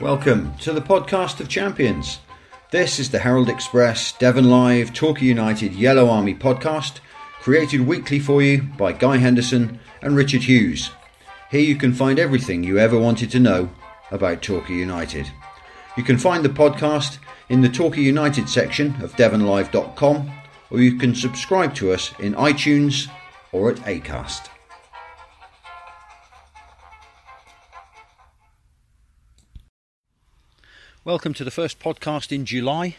[0.00, 2.20] Welcome to the podcast of champions.
[2.70, 7.00] This is the Herald Express, Devon Live, Torquay United Yellow Army podcast,
[7.40, 10.88] created weekly for you by Guy Henderson and Richard Hughes.
[11.50, 13.68] Here you can find everything you ever wanted to know
[14.10, 15.30] about Torquay United.
[15.98, 17.18] You can find the podcast
[17.50, 20.30] in the Torquay United section of devonlive.com
[20.70, 23.10] or you can subscribe to us in iTunes
[23.52, 24.48] or at Acast.
[31.02, 32.96] Welcome to the first podcast in July.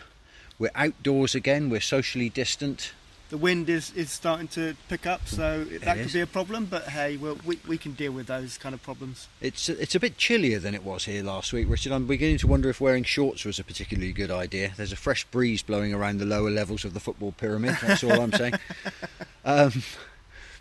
[0.57, 2.93] We're outdoors again, we're socially distant.
[3.29, 6.07] The wind is, is starting to pick up, so that is.
[6.07, 6.65] could be a problem.
[6.65, 9.27] But hey, we'll, we we can deal with those kind of problems.
[9.39, 11.91] It's it's a bit chillier than it was here last week, Richard.
[11.91, 14.73] I'm beginning to wonder if wearing shorts was a particularly good idea.
[14.75, 17.77] There's a fresh breeze blowing around the lower levels of the football pyramid.
[17.83, 18.55] That's all I'm saying.
[19.43, 19.81] Um,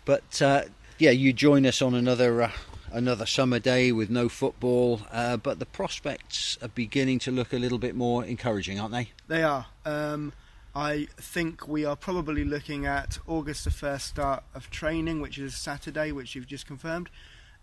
[0.05, 0.63] but uh,
[0.97, 2.51] yeah, you join us on another uh,
[2.91, 7.57] another summer day with no football, uh, but the prospects are beginning to look a
[7.57, 9.09] little bit more encouraging, aren't they?
[9.27, 9.67] They are.
[9.85, 10.33] Um,
[10.75, 15.55] I think we are probably looking at August the first start of training, which is
[15.55, 17.09] Saturday, which you've just confirmed,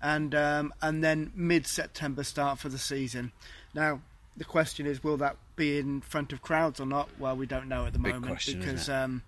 [0.03, 3.33] and um, and then mid September start for the season.
[3.75, 4.01] Now
[4.37, 7.09] the question is, will that be in front of crowds or not?
[7.19, 9.23] Well, we don't know at the Big moment question, because um,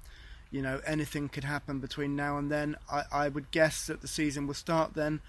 [0.50, 2.76] you know anything could happen between now and then.
[2.90, 5.20] I, I would guess that the season will start then,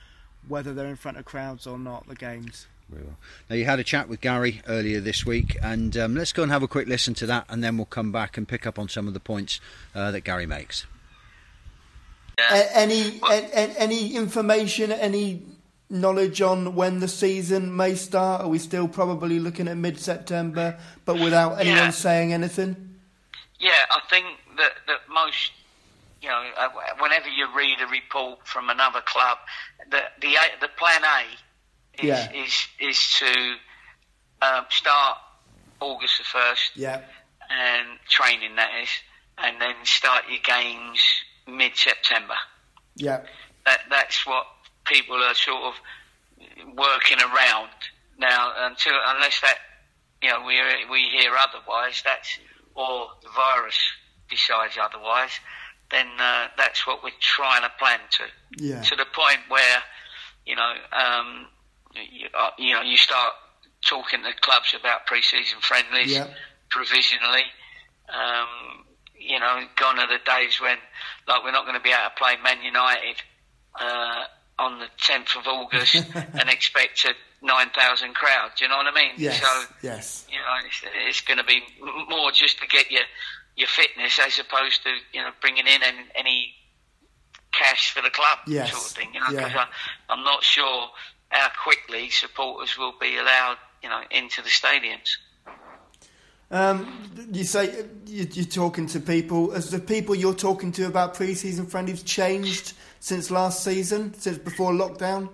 [0.47, 2.08] whether they're in front of crowds or not.
[2.08, 2.67] The games.
[2.89, 3.17] Very well.
[3.50, 6.52] Now, you had a chat with Gary earlier this week, and um, let's go and
[6.52, 8.89] have a quick listen to that, and then we'll come back and pick up on
[8.89, 9.62] some of the points
[9.95, 10.86] uh, that Gary makes.
[12.38, 15.44] A- any a- a- any information, any
[15.89, 18.42] knowledge on when the season may start?
[18.42, 21.89] Are we still probably looking at mid September, but without anyone Yeah.
[21.92, 22.97] saying anything?
[23.59, 24.25] Yeah, I think
[24.58, 25.52] that, that most,
[26.22, 26.70] you know, uh,
[27.00, 29.38] whenever you read a report from another club,
[29.90, 32.32] the the, the plan A is Yeah.
[32.32, 33.56] is, is to
[34.42, 35.18] um, start
[35.80, 37.02] August the first Yeah,
[37.50, 38.90] and training that is,
[39.38, 41.02] and then start your games
[41.48, 42.36] mid September.
[42.96, 43.22] yeah,
[43.66, 44.46] That that's what
[44.86, 45.74] people are sort of
[46.76, 47.70] working around
[48.18, 48.54] now.
[48.58, 49.58] Until unless that
[50.22, 50.56] you know we
[50.90, 52.38] we hear otherwise, that's
[52.76, 53.78] or the virus
[54.30, 55.31] decides otherwise,
[55.91, 58.24] then uh, that's what we're trying to plan to.
[58.63, 59.78] yeah, To the point where
[60.46, 61.47] you know um,
[62.12, 63.34] you, uh, you know you start
[63.85, 66.28] talking to clubs about pre-season friendlies Yeah.
[66.69, 67.44] provisionally.
[68.09, 68.85] Um,
[69.18, 70.78] you know, gone are the days when,
[71.28, 73.22] like, we're not going to be able to play Man United
[73.80, 74.24] uh,
[74.59, 77.13] on the 10th of August and expect a
[77.46, 78.50] 9,000 crowd.
[78.57, 79.12] Do you know what I mean?
[79.18, 81.62] yes, So, yes, you know, it's, it's going to be
[82.09, 83.03] more just to get your
[83.57, 86.53] your fitness as opposed to you know bringing in any, any
[87.51, 88.72] cash for the club Yes.
[88.72, 89.13] sort of thing.
[89.13, 89.50] You know, Yeah.
[89.50, 89.56] 'cause
[90.09, 90.89] I, I'm not sure
[91.29, 95.17] how quickly supporters will be allowed you know into the stadiums.
[96.50, 99.51] Um, you say you- you're talking to people.
[99.53, 104.73] Has the people you're talking to about pre-season friendlies changed since last season, since before
[104.73, 105.29] lockdown?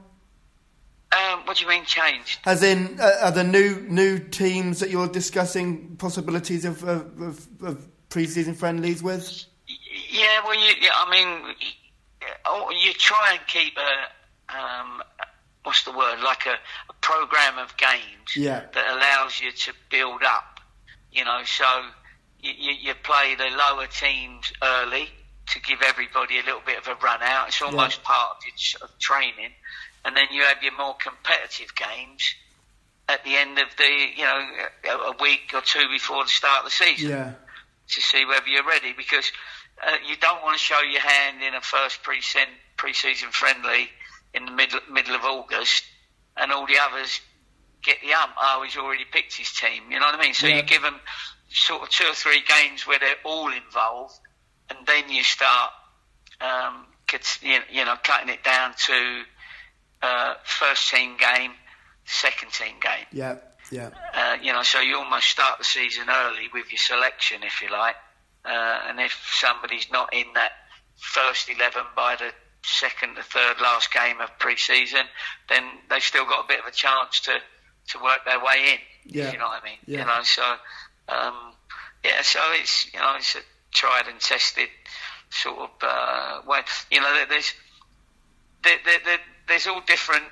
[1.11, 2.39] Um, what do you mean changed?
[2.45, 7.47] As in, uh, are there new new teams that you're discussing possibilities of of, of,
[7.63, 9.45] of pre-season friendlies with?
[10.09, 11.55] Yeah, well, you, yeah, I mean,
[12.45, 15.01] oh, you try and keep a, um,
[15.63, 16.57] what's the word, like a,
[16.89, 18.63] a program of games Yeah.
[18.73, 20.59] that allows you to build up.
[21.11, 21.65] You know, so
[22.39, 25.09] you, you, play the lower teams early
[25.47, 27.47] to give everybody a little bit of a run out.
[27.47, 29.51] It's almost part of your of training,
[30.05, 32.23] and then you have your more competitive games
[33.09, 34.47] at the end of the, you know,
[35.07, 37.33] a week or two before the start of the season Yeah,
[37.89, 39.31] to see whether you're ready because
[39.85, 43.89] uh, you don't want to show your hand in a first pre-season, friendly
[44.33, 45.83] in the middle middle of August,
[46.35, 47.21] and all the others
[47.83, 48.31] get the ump.
[48.39, 49.83] Oh, he's already picked his team.
[49.91, 50.33] You know what I mean?
[50.33, 50.57] So Yeah.
[50.57, 50.99] you give them
[51.49, 54.19] sort of two or three games where they're all involved,
[54.69, 55.71] and then you start,
[56.41, 56.85] um,
[57.41, 59.21] you you know, cutting it down to
[60.01, 61.51] uh, first team game,
[62.05, 63.05] second team game.
[63.11, 63.35] yeah,
[63.71, 67.61] yeah, Uh, you know, so you almost start the season early with your selection, if
[67.61, 67.95] you like.
[68.45, 70.51] Uh, and if somebody's not in that
[70.99, 72.31] first 11 by the
[72.63, 75.05] second or third last game of pre-season,
[75.49, 77.37] then they've still got a bit of a chance to,
[77.89, 79.31] to work their way in, Yeah.
[79.31, 79.77] you know what I mean.
[79.85, 79.99] Yeah.
[79.99, 80.43] You know, so,
[81.09, 81.53] um,
[82.03, 83.39] yeah, so it's, you know, it's a
[83.73, 84.69] tried and tested
[85.29, 86.61] sort of uh, way.
[86.89, 87.53] You know, there's,
[88.63, 90.23] there, there, there, there's all different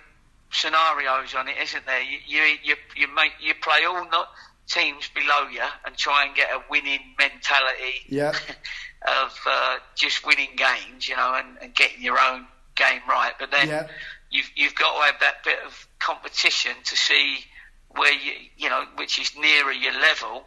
[0.56, 2.02] scenarios on it, isn't there?
[2.02, 4.30] You you you, you make you play all not
[4.68, 8.32] teams below you and try and get a winning mentality Yeah.
[9.08, 13.34] of uh, just winning games, you know, and, and getting your own game right.
[13.40, 13.88] But then Yeah.
[14.32, 17.46] you've you've got to have that bit of competition to see
[17.90, 20.46] where you you know which is nearer your level,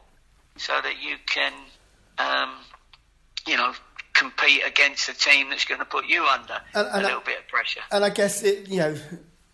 [0.56, 1.52] so that you can
[2.18, 2.50] um,
[3.46, 3.72] you know
[4.14, 7.24] compete against a team that's going to put you under and, and a little I,
[7.24, 7.80] bit of pressure.
[7.92, 8.96] And I guess it you know.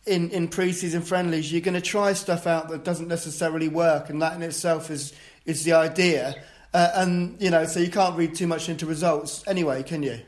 [0.06, 4.20] In, in pre-season friendlies, you're going to try stuff out that doesn't necessarily work, and
[4.20, 5.14] that in itself is
[5.46, 6.34] is the idea.
[6.74, 10.18] Uh, and you know, so you can't read too much into results anyway, can you?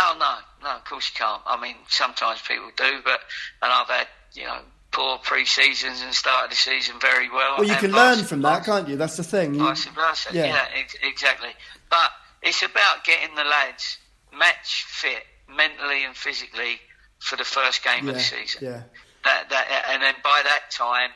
[0.00, 1.40] Oh no, no, of course you can't.
[1.46, 3.20] I mean, sometimes people do, but
[3.62, 4.58] and I've had you know
[4.90, 7.56] poor pre-seasons and started the season very well.
[7.58, 8.96] Well, you can learn from that, can't you?
[8.96, 9.54] That's the thing.
[9.54, 10.30] You, vice versa.
[10.32, 11.50] Yeah, yeah ex- exactly.
[11.90, 12.10] But
[12.42, 13.98] it's about getting the lads
[14.36, 16.80] match fit mentally and physically
[17.18, 18.64] for the first game yeah, of the season.
[18.64, 18.82] Yeah.
[19.24, 21.10] That, that, and then by that time,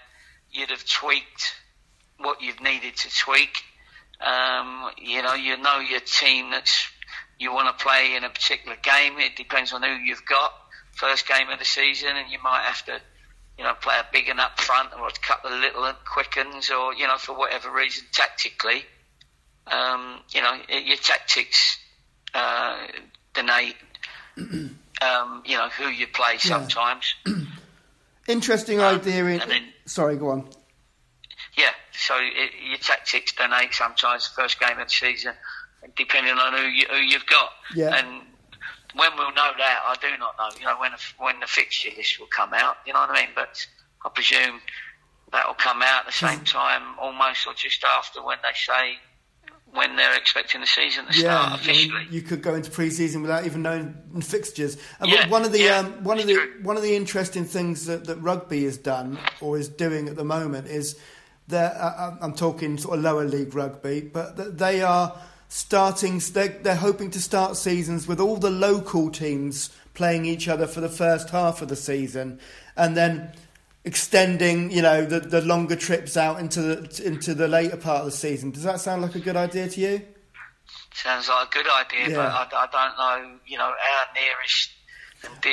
[0.51, 1.55] you'd have tweaked
[2.19, 3.63] what you've needed to tweak.
[4.21, 6.89] Um, you know, you know your team that's
[7.39, 9.19] you want to play in a particular game.
[9.19, 10.53] It depends on who you've got.
[10.93, 13.01] First game of the season, and you might have to,
[13.59, 16.95] you know, play a big and up front, or a couple of little quickens, or
[16.95, 18.85] you know, for whatever reason, tactically.
[19.67, 21.79] Um, you know, your tactics
[22.35, 22.87] uh,
[23.35, 23.77] donate.
[25.03, 27.15] um, you know who you play sometimes.
[27.27, 27.35] Yeah.
[28.29, 29.25] Interesting um, idea.
[29.25, 30.49] In, then, sorry, go on.
[31.57, 35.35] Yeah, so it, your tactics donate sometimes the first game of the season
[35.97, 37.51] depending on who you who you've got.
[37.75, 37.95] Yeah.
[37.95, 38.23] And
[38.95, 40.49] when we'll know that, I do not know.
[40.59, 42.77] You know, when when the fixture list will come out.
[42.87, 43.31] You know what I mean?
[43.35, 43.67] But
[44.05, 44.61] I presume
[45.33, 48.99] that will come out at the same time, almost or just after when they say
[49.73, 52.07] when they're expecting the season to yeah, start officially.
[52.11, 54.77] you could go into pre-season without even knowing fixtures.
[55.01, 56.61] And yeah, one of the yeah, um, one of the true.
[56.63, 60.25] one of the interesting things that, that rugby has done or is doing at the
[60.25, 60.99] moment is
[61.49, 66.19] that uh, I'm talking sort of lower league rugby, but they are starting.
[66.19, 70.81] They're, they're hoping to start seasons with all the local teams playing each other for
[70.81, 72.41] the first half of the season,
[72.77, 73.33] and then
[73.85, 78.07] extending, you know, the, the longer trips out into the into the later part of
[78.07, 78.51] the season.
[78.51, 80.03] Does that sound like a good idea to you?
[80.95, 82.17] Sounds like a good idea, yeah.
[82.17, 83.39] but I, I, don't know.
[83.47, 84.71] You know, our nearest.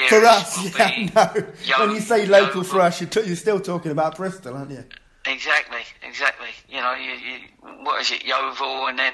[0.10, 1.54] For us, yeah, no.
[1.64, 4.72] Young, when you say local for us, you're, t- you're still talking about Bristol, aren't
[4.72, 4.84] you?
[5.28, 6.48] Exactly, exactly.
[6.68, 7.38] You know, you, you,
[7.84, 9.14] what is it, Yeovil, and then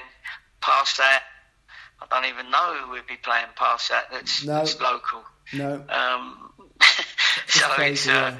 [0.62, 1.24] past that,
[2.00, 4.04] I don't even know who we'd be playing past that.
[4.10, 4.54] That's, no.
[4.54, 5.24] that's local.
[5.52, 5.84] No.
[5.90, 6.50] Um,
[7.48, 8.08] so it's.
[8.08, 8.34] Uh,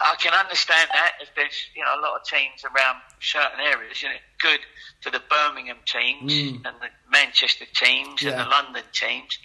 [0.00, 4.02] I can understand that if there's you know a lot of teams around certain areas.
[4.02, 4.60] You know, good
[5.00, 6.54] for the Birmingham teams mm.
[6.56, 8.30] and the Manchester teams yeah.
[8.30, 9.38] and the London teams,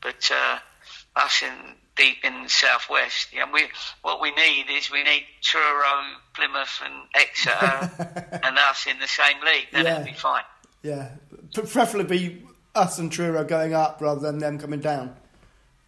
[0.00, 0.58] but uh,
[1.16, 3.62] us in deep in the southwest, yeah, we
[4.02, 6.02] what we need is we need Truro,
[6.34, 9.68] Plymouth, and Exeter, and us in the same league.
[9.72, 9.94] Then yeah.
[9.94, 10.42] it'll be fine.
[10.82, 11.10] Yeah,
[11.52, 12.42] preferably
[12.74, 15.14] us and Truro going up rather than them coming down.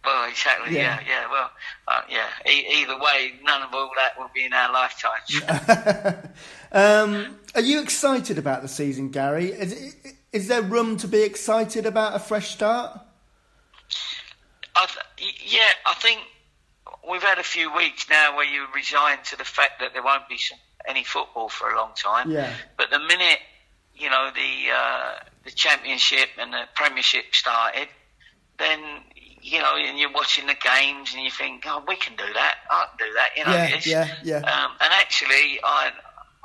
[0.07, 0.73] Well, exactly.
[0.73, 1.07] Yeah, yeah.
[1.09, 1.51] yeah well,
[1.89, 2.27] uh, yeah.
[2.49, 5.41] E- either way, none of all that will be in our lifetimes.
[6.71, 9.47] um, are you excited about the season, Gary?
[9.47, 9.95] Is,
[10.31, 12.97] is there room to be excited about a fresh start?
[14.77, 16.21] I th- yeah, I think
[17.09, 20.29] we've had a few weeks now where you resign to the fact that there won't
[20.29, 20.57] be some,
[20.87, 22.31] any football for a long time.
[22.31, 22.53] Yeah.
[22.77, 23.39] But the minute
[23.93, 27.89] you know the uh, the championship and the premiership started,
[28.57, 28.79] then
[29.47, 32.55] you know, and you're watching the games and you think, oh, we can do that.
[32.69, 33.29] I can do that.
[33.37, 33.51] You know,
[33.85, 34.37] yeah, yeah, yeah.
[34.37, 35.91] Um, and actually, I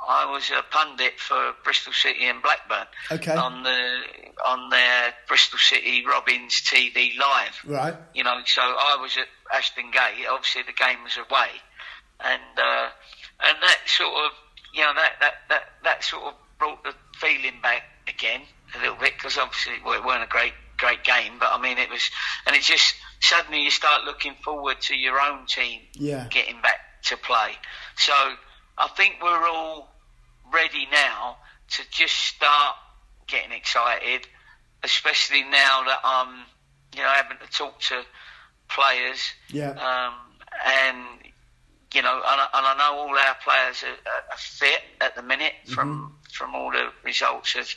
[0.07, 2.87] I was a pundit for Bristol City and Blackburn.
[3.11, 3.35] Okay.
[3.35, 3.99] On the
[4.45, 7.59] on their Bristol City Robins TV live.
[7.65, 7.95] Right.
[8.13, 10.25] You know, so I was at Ashton Gate.
[10.29, 11.49] Obviously, the game was away,
[12.21, 12.87] and uh,
[13.43, 14.31] and that sort of
[14.73, 18.41] you know that that that that sort of brought the feeling back again
[18.75, 21.77] a little bit because obviously well, it weren't a great great game, but I mean
[21.77, 22.09] it was,
[22.45, 26.27] and it just suddenly you start looking forward to your own team yeah.
[26.29, 27.51] getting back to play.
[27.95, 28.13] So
[28.77, 29.93] I think we're all
[30.53, 31.37] ready now
[31.71, 32.75] to just start
[33.27, 34.27] getting excited,
[34.83, 36.45] especially now that I'm,
[36.95, 38.03] you know, having to talk to
[38.69, 39.31] players.
[39.49, 39.71] Yeah.
[39.71, 40.13] Um,
[40.65, 40.97] and
[41.93, 45.21] you know, and I, and I know all our players are, are fit at the
[45.21, 46.13] minute from mm-hmm.
[46.31, 47.69] from all the results of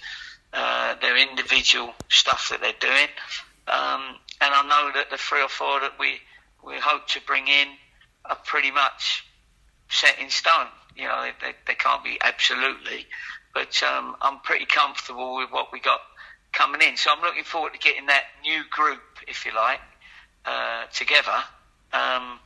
[0.57, 3.09] uh, their individual stuff that they're doing.
[3.69, 6.19] Um, and I know that the three or four that we
[6.65, 7.69] we hope to bring in
[8.25, 9.25] are pretty much
[9.89, 10.67] set in stone.
[10.97, 13.07] You know, they, they, can't be absolutely,
[13.55, 16.01] but um, I'm pretty comfortable with what we got
[16.53, 16.97] coming in.
[16.97, 19.81] So I'm looking forward to getting that new group, if you like,
[20.45, 21.37] uh, together.
[21.93, 22.41] Um,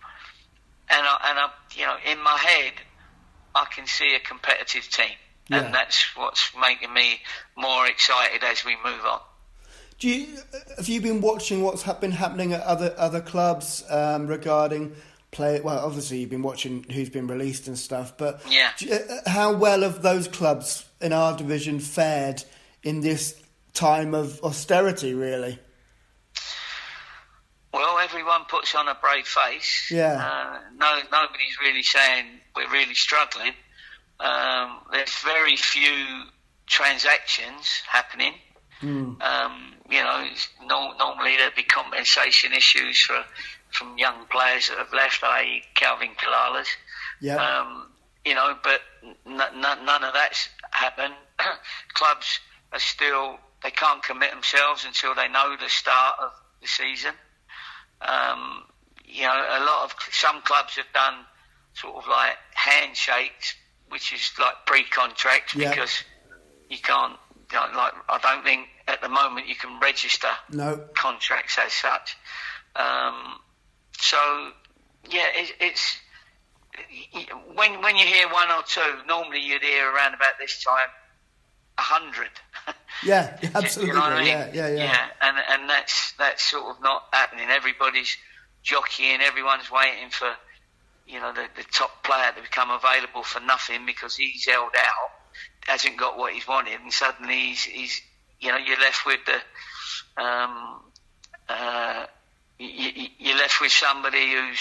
[0.91, 2.73] and I, and I, you know, in my head,
[3.55, 5.17] I can see a competitive team,
[5.51, 5.65] yeah.
[5.65, 7.21] and that's what's making me
[7.57, 9.21] more excited as we move on.
[9.99, 10.39] Do you
[10.79, 14.95] have you been watching what's been happening at other other clubs um, regarding
[15.31, 15.61] play.
[15.61, 18.73] Well, obviously you've been watching who's been released and stuff, but Yeah.
[18.79, 22.43] you- uh, how well have those clubs in our division fared
[22.83, 23.35] in this
[23.75, 25.15] time of austerity?
[25.15, 25.59] Really?
[27.73, 29.91] Well, everyone puts on a brave face.
[29.91, 30.15] Yeah.
[30.15, 32.27] Uh, no, nobody's really saying
[32.57, 33.53] we're really struggling.
[34.21, 36.25] Um, there's very few
[36.67, 38.35] transactions happening.
[39.21, 40.27] Um, you know,
[40.67, 43.25] no, normally there'd be compensation issues for
[43.71, 46.67] from young players that have left, i.e., Calvin Kalalas.
[47.21, 47.37] Yeah.
[47.37, 47.87] Um,
[48.25, 51.15] you know, but n- n- none of that's happened.
[51.95, 52.41] Clubs
[52.73, 57.13] are still they can't commit themselves until they know the start of the season.
[58.01, 58.65] Um,
[59.05, 61.15] you know, a lot of some clubs have done
[61.75, 63.55] sort of like handshakes,
[63.91, 65.71] which is like pre-contract Yeah.
[65.71, 66.03] because
[66.69, 67.17] you can't.
[67.53, 70.85] Like I don't think at the moment you can register no.
[70.95, 72.17] contracts as such.
[72.77, 73.39] Um,
[73.99, 74.17] so
[75.11, 75.97] yeah, it, it's
[77.55, 80.89] when when you hear one or two, normally you'd hear around about this time
[81.79, 82.31] a hundred.
[83.03, 83.95] Yeah, You absolutely.
[83.95, 84.27] know what I mean?
[84.29, 85.07] Yeah, yeah, yeah.
[85.23, 87.49] and and that's that's sort of not happening.
[87.49, 88.15] Everybody's
[88.63, 89.21] jockeying.
[89.23, 90.29] Everyone's waiting for
[91.13, 95.11] you know the, the top player to become available for nothing because he's held out,
[95.67, 98.03] hasn't got what he's wanted, and suddenly he's, he's
[98.41, 100.81] you know you're left with the um,
[101.49, 102.07] uh,
[102.59, 104.59] you, you- you're left with somebody who's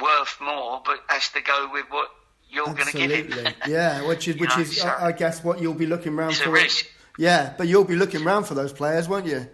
[0.00, 2.08] worth more, but has to go with what
[2.50, 3.52] you're going to give him.
[3.66, 6.32] Yeah, which is which know, is so- I, I guess what you'll be looking round
[6.32, 6.50] It's a for.
[6.52, 6.86] risk.
[7.18, 9.46] Yeah, but you'll be looking round for those players, won't you?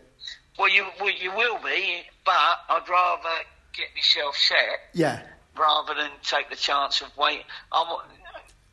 [0.59, 3.29] Well, you well, you will be, but I'd rather
[3.77, 4.59] get myself set
[4.95, 5.21] Yeah.
[5.59, 7.43] Rather than take the chance of wait.
[7.73, 7.87] I'm,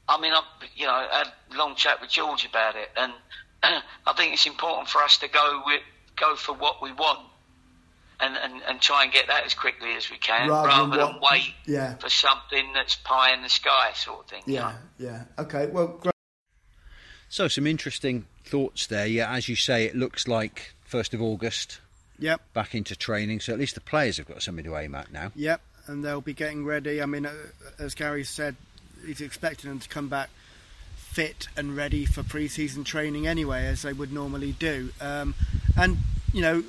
[0.08, 0.42] I mean, I
[0.76, 3.14] you know I had a long chat with George about it, and
[3.64, 5.82] I think it's important for us to go with
[6.16, 7.20] go for what we want,
[8.20, 11.14] and, and, and try and get that as quickly as we can, Rather rather, than
[11.14, 11.96] than wait yeah.
[11.96, 14.44] for something that's pie in the sky sort of thing.
[14.46, 15.08] you Yeah, know?
[15.10, 15.24] yeah.
[15.44, 16.14] Okay, well, great.
[17.28, 19.08] So some interesting thoughts there.
[19.08, 21.82] Yeah, as you say, it looks like first of August
[22.18, 23.42] Yep, back into training.
[23.42, 25.32] So at least the players have got something to aim at now.
[25.36, 25.60] yep.
[25.88, 27.02] And they'll be getting ready.
[27.02, 27.34] I mean, uh,
[27.78, 28.56] as Gary said,
[29.06, 30.30] he's expecting them to come back
[30.96, 34.90] fit and ready for pre-season training anyway, as they would normally do.
[35.00, 35.34] Um,
[35.78, 35.98] and
[36.34, 36.64] you know,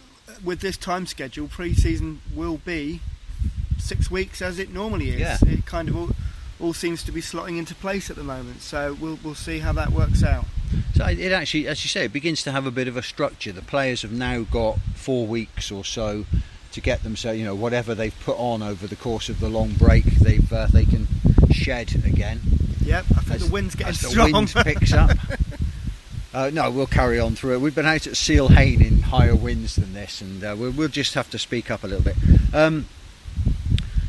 [0.44, 3.00] with this time schedule, pre-season will be
[3.78, 5.20] six weeks as it normally is.
[5.20, 5.38] Yeah.
[5.46, 6.10] It kind of all,
[6.60, 8.62] all seems to be slotting into place at the moment.
[8.62, 10.44] So we'll we'll see how that works out.
[10.94, 13.52] So it actually, as you say, it begins to have a bit of a structure.
[13.52, 16.24] The players have now got four weeks or so
[16.76, 17.16] to get them.
[17.16, 20.52] So you know, whatever they've put on over the course of the long break, they've
[20.52, 21.08] uh, they can
[21.50, 22.40] shed again.
[22.84, 25.10] Yep, I think as, the wind's getting as the wind picks up.
[26.34, 27.60] Uh, no, we'll carry on through it.
[27.62, 31.14] We've been out at Seale-Hayne in higher winds than this, and uh, we'll, we'll just
[31.14, 32.14] have to speak up a little bit.
[32.52, 32.84] Um,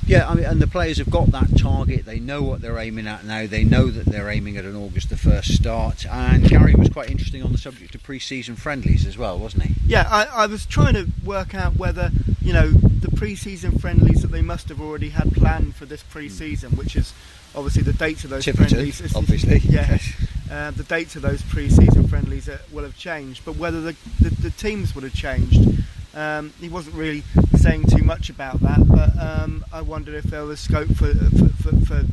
[0.08, 2.06] yeah, I mean, and the players have got that target.
[2.06, 3.48] They know what they're aiming at now.
[3.48, 6.06] They know that they're aiming at an August the first start.
[6.06, 9.76] And Gary was quite interesting on the subject of pre-season friendlies as well, wasn't he?
[9.86, 12.12] Yeah, I, I was trying to work out whether
[12.48, 16.72] you know the pre-season friendlies that they must have already had planned for this pre-season,
[16.78, 17.14] which is
[17.54, 19.16] obviously the dates of those Tiverton, friendlies.
[19.18, 19.58] obviously.
[19.70, 19.98] yeah,
[20.52, 24.50] uh, the dates of those pre-season friendlies will have changed, but whether the, the, the
[24.52, 25.84] teams would have changed,
[26.16, 27.22] um, he wasn't really
[27.58, 28.80] saying too much about that.
[28.88, 32.06] But um, I wondered if there was scope for for, for, for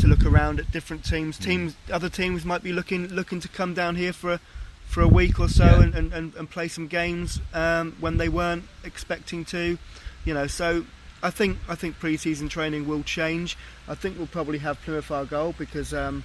[0.00, 1.38] to look around at different teams.
[1.38, 4.40] Teams, other teams might be looking looking to come down here for a
[4.88, 5.82] for a week or so Yeah.
[5.82, 9.78] and, and, and, and play some games um, when they weren't expecting to.
[10.24, 10.84] You know, so
[11.22, 13.56] I think I think pre-season training will change.
[13.86, 16.24] I think we'll probably have Plymouth Argyle because um,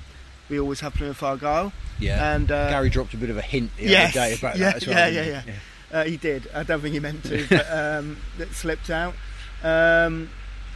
[0.50, 1.72] we always have Plymouth Argyle.
[2.00, 2.36] Yeah.
[2.36, 4.66] And uh, Gary dropped a bit of a hint the yes, other day about yeah,
[4.72, 4.98] that as well.
[4.98, 5.54] yeah, didn't yeah,
[5.92, 6.00] yeah.
[6.00, 6.50] Uh, he did.
[6.54, 9.14] I don't think he meant to, but um, it slipped out.
[9.64, 10.30] Um,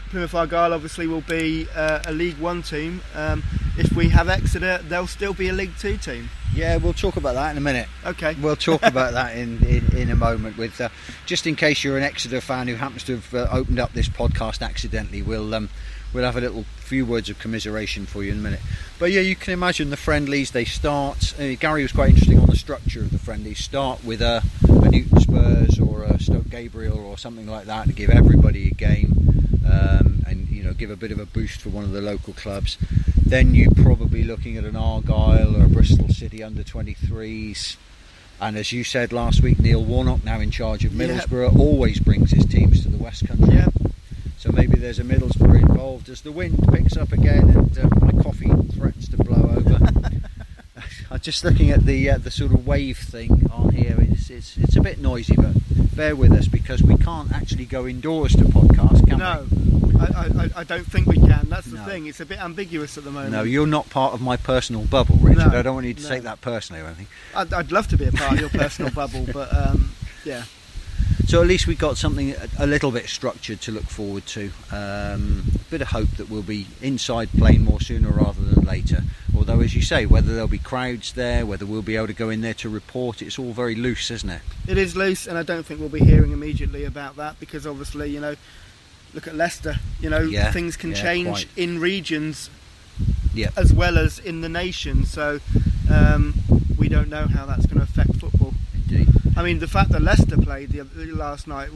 [0.10, 3.02] Plymouth Argyle obviously will be uh, a League One team.
[3.16, 3.44] Um,
[3.78, 6.30] if we have Exeter, they'll still be a League Two team.
[6.54, 7.88] Yeah, we'll talk about that in a minute.
[8.06, 8.36] Okay.
[8.42, 10.58] We'll talk about that in, in, in a moment.
[10.58, 10.90] With uh,
[11.26, 14.10] just in case you're an Exeter fan who happens to have uh, opened up this
[14.10, 15.70] podcast accidentally, we'll um,
[16.14, 18.62] we'll have a little few words of commiseration for you in a minute.
[18.98, 20.52] But yeah, you can imagine the friendlies.
[20.52, 21.40] They start.
[21.40, 23.60] Uh, Gary was quite interesting on the structure of the friendlies.
[23.60, 27.94] Start with a, a Newton Spurs or a Stoke Gabriel or something like that to
[27.94, 29.37] give everybody a game.
[29.70, 32.34] Um, and you know, give a bit of a boost for one of the local
[32.34, 32.78] clubs.
[33.26, 37.76] Then you're probably looking at an Argyle or a Bristol City under 23s.
[38.40, 40.92] And as you said last week, Neil Warnock, now in charge of.
[40.92, 43.56] Middlesbrough, always brings his teams to the West Country.
[43.56, 43.68] Yeah.
[44.38, 48.24] So maybe there's a Middlesbrough involved as the wind picks up again and uh, my
[48.24, 49.80] coffee threatens to blow over.
[51.12, 53.96] I'm just looking at the uh, the sort of wave thing on here.
[54.00, 55.56] It's, it's it's a bit noisy, but
[55.98, 59.96] bear with us because we can't actually go indoors to podcast, can no, we?
[60.00, 61.48] I, I, I don't think we can.
[61.50, 61.86] That's the No.
[61.86, 62.06] thing.
[62.06, 63.32] It's a bit ambiguous at the moment.
[63.32, 65.52] No, you're not part of my personal bubble, Richard.
[65.52, 66.08] No, I don't want you to no.
[66.10, 67.08] take that personally or anything.
[67.36, 69.92] I'd, I'd love to be a part of your personal bubble, but um,
[70.24, 70.44] yeah,
[71.26, 74.52] So at least we've got something a- a little bit structured to look forward to.
[74.72, 79.04] Um, a bit of hope that we'll be inside playing more sooner rather than later.
[79.36, 82.30] Although, as you say, whether there'll be crowds there, whether we'll be able to go
[82.30, 84.42] in there to report, it's all very loose, isn't it?
[84.68, 88.10] it is loose, and I don't think we'll be hearing immediately about that because obviously,
[88.12, 88.36] you know,
[89.14, 89.78] look at Leicester.
[90.00, 91.48] You know, Yeah, things can yeah, change quite.
[91.58, 92.50] in regions
[93.34, 93.54] Yep.
[93.58, 95.06] as well as in the nation.
[95.06, 95.40] So
[95.92, 96.34] um,
[96.78, 98.54] we don't know how that's going to affect football.
[98.74, 99.08] Indeed.
[99.36, 101.70] I mean, the fact that Leicester played the, the last night.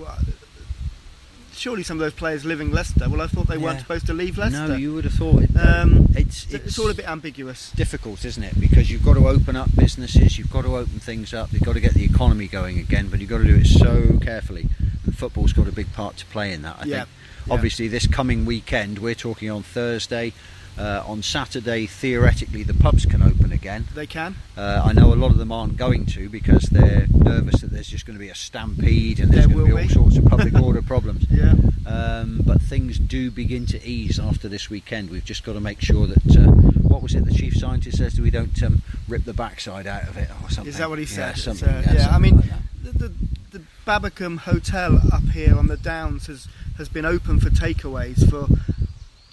[1.61, 3.07] Surely some of those players living Leicester.
[3.07, 4.69] Well, I thought they weren't supposed to leave Leicester.
[4.69, 5.51] No, you would have thought it.
[5.55, 7.69] Um, it's, it's, it's all a bit ambiguous.
[7.73, 8.59] difficult, isn't it?
[8.59, 11.73] Because you've got to open up businesses, you've got to open things up, you've got
[11.73, 14.69] to get the economy going again, but you've got to do it so carefully.
[15.05, 17.09] And football's got a big part to play in that, I Yeah, think.
[17.45, 17.53] yeah.
[17.53, 20.33] Obviously, this coming weekend, we're talking on Thursday.
[20.81, 23.85] Uh, on Saturday, theoretically, the pubs can open again.
[23.93, 24.33] They can.
[24.57, 27.87] Uh, I know a lot of them aren't going to because they're nervous that there's
[27.87, 29.93] just going to be a stampede and there's There going to be all be.
[29.93, 31.27] sorts of public order problems.
[31.29, 31.53] Yeah.
[31.85, 35.11] Um, but things do begin to ease after this weekend.
[35.11, 36.49] We've just got to make sure that uh,
[36.81, 40.07] what was it the chief scientist says that we don't um, rip the backside out
[40.07, 40.65] of it or something.
[40.67, 41.35] Is that what he said?
[41.35, 41.69] It's, something.
[41.69, 42.45] yeah, yeah, I mean, like
[42.81, 43.13] the, the,
[43.51, 46.47] the Babbacombe Hotel up here on the Downs has,
[46.77, 48.47] has been open for takeaways for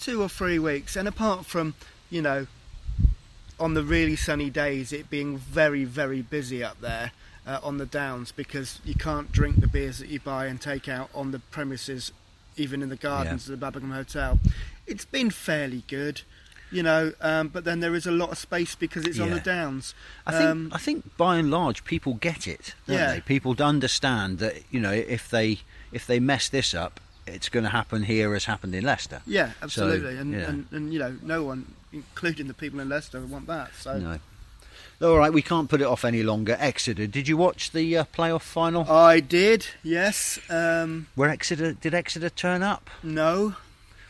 [0.09, 1.75] two or three weeks, and apart from
[2.09, 2.47] you know,
[3.61, 7.13] on the really sunny days, it being very very busy up there
[7.47, 10.89] uh, on the Downs because you can't drink the beers that you buy and take
[10.89, 12.11] out on the premises,
[12.57, 14.39] even in the gardens of the Babbacombe Hotel.
[14.87, 16.23] It's been fairly good.
[16.71, 19.41] You know, um, but then there is a lot of space because it's on the
[19.41, 19.95] downs.
[20.27, 23.13] I think Um, I think by and large people get it, don't Yeah.
[23.15, 23.21] they?
[23.23, 25.61] People understand that you know if they
[25.93, 29.23] if they mess this up, it's going to happen here as happened in Leicester.
[29.27, 30.49] Yeah, absolutely, and, yeah.
[30.49, 33.71] and and you know, no one, including the people in Leicester, want that.
[33.79, 34.19] So No.
[35.01, 36.57] All right, we can't put it off any longer.
[36.59, 38.83] Exeter, did you watch the uh, playoff final?
[38.91, 40.41] I did, yes.
[40.51, 42.91] Um, Where Exeter did Exeter turn up?
[43.05, 43.55] no,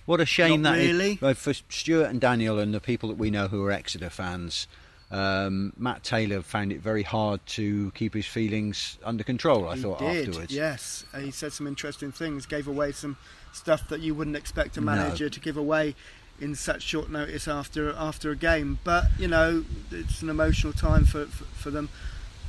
[0.07, 0.88] What a shame that is.
[0.88, 1.18] really.
[1.20, 4.66] Well, for Stuart and Daniel and the people that we know who are Exeter fans.
[5.11, 9.68] Um, Matt Taylor found it very hard to keep his feelings under control.
[9.68, 10.29] I he thought did.
[10.29, 10.53] afterwards.
[10.53, 12.44] Yes, Uh, he said some interesting things.
[12.44, 13.16] Gave away some
[13.53, 14.87] stuff that you wouldn't expect a No.
[14.87, 15.94] manager to give away
[16.40, 18.79] in such short notice after after a game.
[18.85, 21.88] But you know, it's an emotional time for for, for them.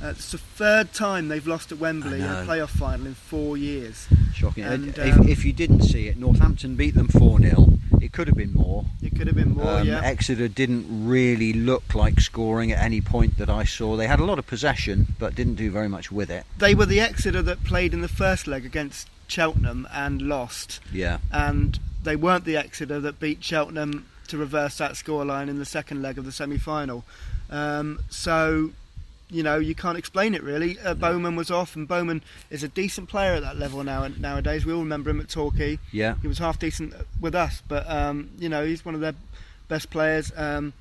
[0.02, 3.56] Uh, it's the third time they've lost at Wembley in a playoff final in four
[3.56, 4.06] years.
[4.34, 4.64] Shocking.
[4.64, 7.74] And, if, um, if you didn't see it, Northampton beat them 4 0.
[8.00, 8.86] It could have been more.
[9.02, 9.80] It could have been more.
[9.80, 10.00] Um, yeah.
[10.02, 13.96] Exeter didn't really look like scoring at any point that I saw.
[13.96, 16.44] They had a lot of possession, but didn't do very much with it.
[16.56, 21.18] They were the Exeter that played in the first leg against Cheltenham and lost, Yeah.
[21.30, 26.00] and they weren't the Exeter that beat Cheltenham to reverse that scoreline in the second
[26.00, 27.04] leg of the semi-final.
[27.50, 28.70] Um, so,
[29.30, 30.78] you know, you can't explain it really.
[30.78, 34.66] Uh, Bowman was off, and Bowman is a decent player at that level now nowadays.
[34.66, 35.78] We all remember him at Torquay.
[35.92, 36.14] Yeah.
[36.22, 39.14] He was half decent with us, but um, you know, he's one of their
[39.68, 40.32] best players.
[40.36, 40.72] Um,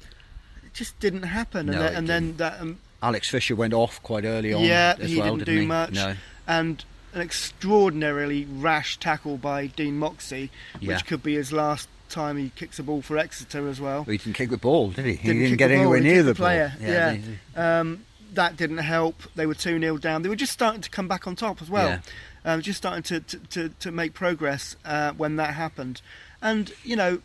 [0.65, 2.59] it just didn't happen, No, and, then, and then that.
[2.61, 4.61] Um, Alex Fisher went off quite early on.
[4.63, 5.67] Yeah, as he well, didn't didn't do he?
[5.67, 5.91] much.
[5.93, 6.15] No.
[6.47, 6.83] and
[7.13, 10.93] an extraordinarily rash tackle by Dean Moxey, Yeah.
[10.95, 14.03] which could be his last time he kicks a ball for Exeter as well.
[14.03, 15.13] He didn't kick the ball, did he?
[15.15, 16.87] he Didn't didn't get anywhere he near the, the player, ball.
[16.89, 17.17] yeah.
[17.55, 19.15] they- Um, that didn't help.
[19.35, 20.21] They were 2 0 down.
[20.21, 21.87] They were just starting to come back on top as well.
[21.87, 21.99] Yeah.
[22.45, 26.01] Um, just starting to, to, to, to make progress uh, when that happened.
[26.41, 27.21] And, you know,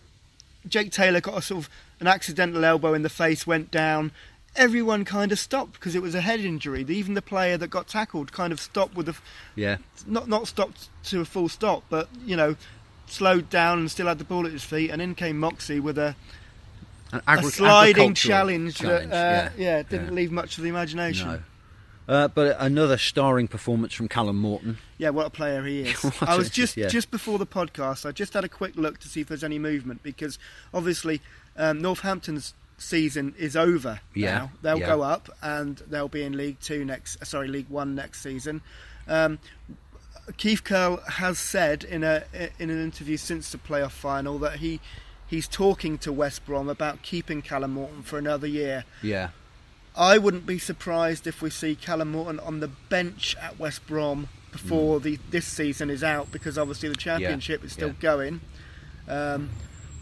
[0.69, 4.13] Jake Taylor got a sort of an accidental elbow in the face, went down.
[4.57, 6.85] Everyone kind of stopped because it was a head injury.
[6.89, 9.15] Even the player that got tackled kind of stopped with a,
[9.55, 9.79] yeah.
[10.07, 12.57] not not stopped to a full stop, but you know,
[13.07, 14.91] slowed down and still had the ball at his feet.
[14.91, 16.15] And in came Moxey with a,
[17.27, 19.77] An a sliding challenge, challenge, that uh, yeah.
[19.77, 20.13] yeah, didn't Yeah.
[20.13, 21.29] leave much to the imagination.
[21.29, 21.41] No.
[22.07, 24.77] Uh, but another starring performance from Callum Morton.
[24.99, 26.05] Yeah, what a player he is.
[26.21, 26.89] I was just yeah.
[26.89, 28.05] just before the podcast.
[28.05, 30.39] I just had a quick look to see if there's any movement because
[30.75, 31.23] obviously
[31.57, 34.51] um, Northampton's season is over Yeah, now.
[34.61, 37.23] They'll go up and they'll be in League Two next.
[37.23, 38.61] uh, Sorry, League One next season.
[39.09, 39.39] Um,
[40.37, 42.25] Keith Curle has said in a
[42.59, 44.81] in an interview since the playoff final that he
[45.35, 48.85] he's talking to West Brom about keeping Callum Morton for another year.
[49.03, 49.31] Yeah.
[49.97, 54.29] I wouldn't be surprised if we see Callum Morton on the bench at West Brom
[54.53, 57.95] before the this season is out because obviously the championship is still yeah.
[58.01, 58.41] going.
[59.09, 59.51] Um,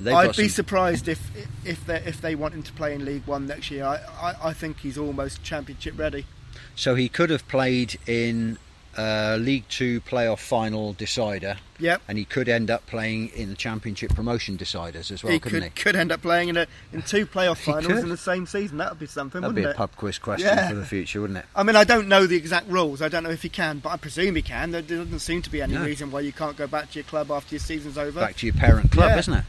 [0.07, 1.31] I'd be some- surprised if
[1.65, 3.85] if they if they want him to play in League One next year.
[3.85, 6.27] I, I, I think he's almost championship ready.
[6.75, 8.59] So he could have played in
[8.97, 12.03] a League Two playoff final decider, Yep.
[12.09, 15.61] and he could end up playing in the Championship promotion deciders as well, he couldn't
[15.61, 15.83] could, he?
[15.83, 18.79] could end up playing in a, in two playoff finals in the same season.
[18.79, 19.77] That would be something, That'd wouldn't be a it?
[19.77, 20.69] pub quiz question Yeah.
[20.69, 21.47] for the future, wouldn't it?
[21.57, 23.01] I mean, I don't know the exact rules.
[23.03, 24.71] I don't know if he can, but I presume he can.
[24.73, 25.85] There doesn't seem to be any No.
[25.85, 28.21] reason why you can't go back to your club after your season's over.
[28.21, 29.19] Back to your parent club, Yeah.
[29.19, 29.45] isn't it?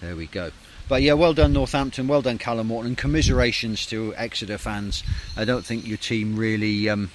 [0.00, 0.50] There we go.
[0.88, 5.02] But yeah, well done Northampton, well done Callum Morton, and commiserations to Exeter fans.
[5.36, 7.10] I don't think your team really, um,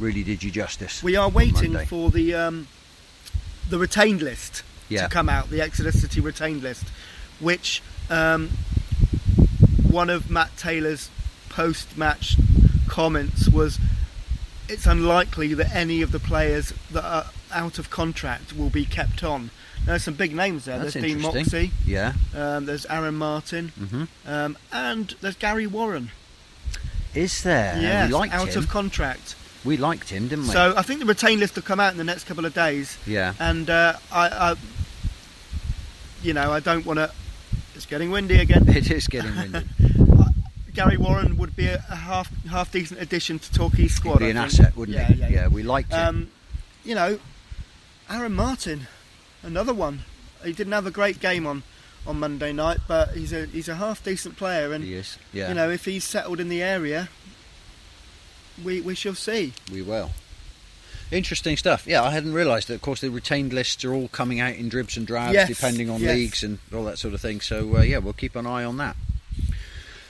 [0.00, 1.02] really did you justice.
[1.02, 2.68] We are waiting for the um,
[3.68, 5.04] the retained list Yeah.
[5.04, 6.84] to come out, the Exeter City retained list,
[7.40, 8.50] which um,
[9.88, 11.10] one of Matt Taylor's
[11.48, 12.36] post-match
[12.88, 13.78] comments was,
[14.68, 19.22] "It's unlikely that any of the players that are out of contract will be kept
[19.22, 19.50] on."
[19.86, 20.78] There's some big names there.
[20.78, 21.20] That's there's Dean.
[21.20, 22.14] Moxey, Yeah.
[22.34, 26.10] um, there's Aaron Martin, hmm um, and there's Gary Warren.
[27.14, 28.08] Is there?
[28.08, 28.58] liked out him.
[28.58, 29.36] of contract.
[29.64, 30.52] We liked him, didn't we?
[30.52, 32.98] So I think the retain list will come out in the next couple of days.
[33.06, 33.34] yeah.
[33.38, 34.54] and uh, I, I,
[36.22, 37.10] you know, I don't want to.
[37.74, 38.64] It's getting windy again.
[38.68, 39.64] It is getting windy.
[40.74, 44.18] Gary Warren would be a, a half half decent addition to Torquay's squad.
[44.18, 44.46] Be I an think.
[44.46, 45.20] asset, wouldn't yeah, he?
[45.20, 45.48] Yeah, yeah.
[45.48, 46.08] we liked him.
[46.08, 46.30] Um,
[46.84, 47.20] you know,
[48.10, 48.88] Aaron Martin,
[49.42, 50.00] another one.
[50.44, 51.62] He didn't have a great game on,
[52.06, 55.16] on Monday night, but he's a he's a half decent player, and he is.
[55.32, 55.48] Yeah.
[55.48, 57.08] you know, if he's settled in the area,
[58.62, 59.52] we we shall see.
[59.72, 60.10] we will.
[61.10, 61.86] Interesting stuff.
[61.86, 62.74] Yeah, I hadn't realised that.
[62.74, 65.90] Of course, the retained lists are all coming out in dribs and drabs, Yes, depending
[65.90, 66.14] on yes.
[66.14, 67.40] leagues and all that sort of thing.
[67.40, 68.96] So uh, yeah, we'll keep an eye on that.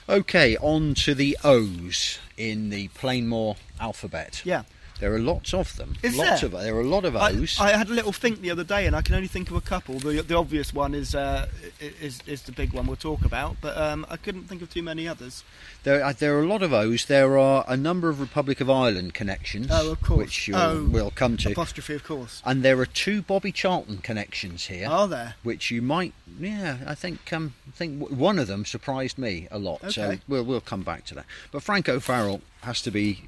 [0.09, 4.43] Okay, on to the O's in the Plainmoor alphabet.
[4.45, 4.65] Yeah.
[5.01, 5.97] There are lots of them.
[6.03, 6.47] Is lots there?
[6.47, 7.59] of there are a lot of I, O's.
[7.61, 9.61] I had a little think the other day, and I can only think of a
[9.61, 9.99] couple.
[9.99, 11.47] The, the obvious one is, uh,
[11.81, 14.83] is is the big one we'll talk about, but um, I couldn't think of too
[14.83, 15.43] many others.
[15.83, 17.07] There, are, there are a lot of O's.
[17.07, 20.19] There are a number of Republic of Ireland connections, Oh, of course.
[20.19, 21.51] which you'll, Oh, we'll come to.
[21.53, 22.41] Apostrophe, of course.
[22.45, 25.35] And there are two Bobby Charlton connections here, Are there?
[25.43, 29.59] which you might, yeah, I think, um, I think one of them surprised me a
[29.59, 29.93] lot.
[29.93, 30.21] So Okay.
[30.29, 31.27] we'll we'll come back to that.
[31.51, 33.25] But Frank O'Farrell has to be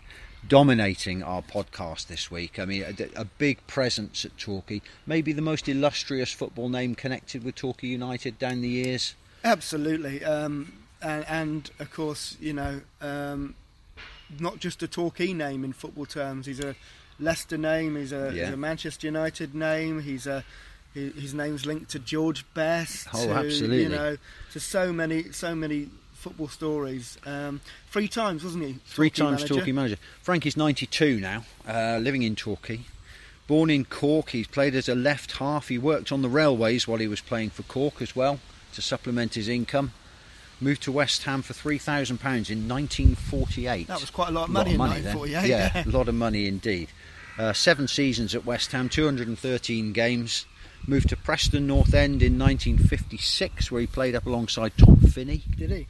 [0.48, 2.58] dominating our podcast this week.
[2.58, 7.44] I mean, a, a big presence at Torquay, maybe the most illustrious football name connected
[7.44, 9.14] with Torquay United down the years.
[9.44, 10.24] Absolutely.
[10.24, 13.54] Um, and, and of course, you know, um,
[14.40, 16.46] not just a Torquay name in football terms.
[16.46, 16.74] He's a
[17.20, 17.96] Leicester name.
[17.96, 18.46] He's a, Yeah.
[18.46, 20.00] he's a Manchester United name.
[20.00, 20.44] He's a
[20.94, 23.08] he- his name's linked to George Best.
[23.12, 23.82] Oh, to, absolutely.
[23.84, 24.16] You know,
[24.52, 25.88] to so many so many
[26.26, 27.18] football stories.
[27.24, 27.60] Um,
[27.90, 28.72] three times, wasn't he?
[28.84, 29.54] Three Torquay times manager?
[29.54, 29.96] Torquay manager.
[30.22, 32.80] Frank is 92 now, uh, living in Torquay.
[33.46, 35.68] Born in Cork, he's played as a left half.
[35.68, 38.40] He worked on the railways while he was playing for Cork as well
[38.74, 39.92] to supplement his income.
[40.60, 42.10] Moved to West Ham for £3,000
[42.50, 43.86] in 1948.
[43.86, 44.88] That was quite a lot of A money in then.
[44.88, 45.48] 1948.
[45.48, 46.88] Yeah, a lot of money indeed.
[47.38, 50.44] Uh, seven seasons at West Ham, 213 games.
[50.88, 55.42] Moved to Preston North End in 1956, where he played up alongside Tom Finney.
[55.56, 55.86] Did he?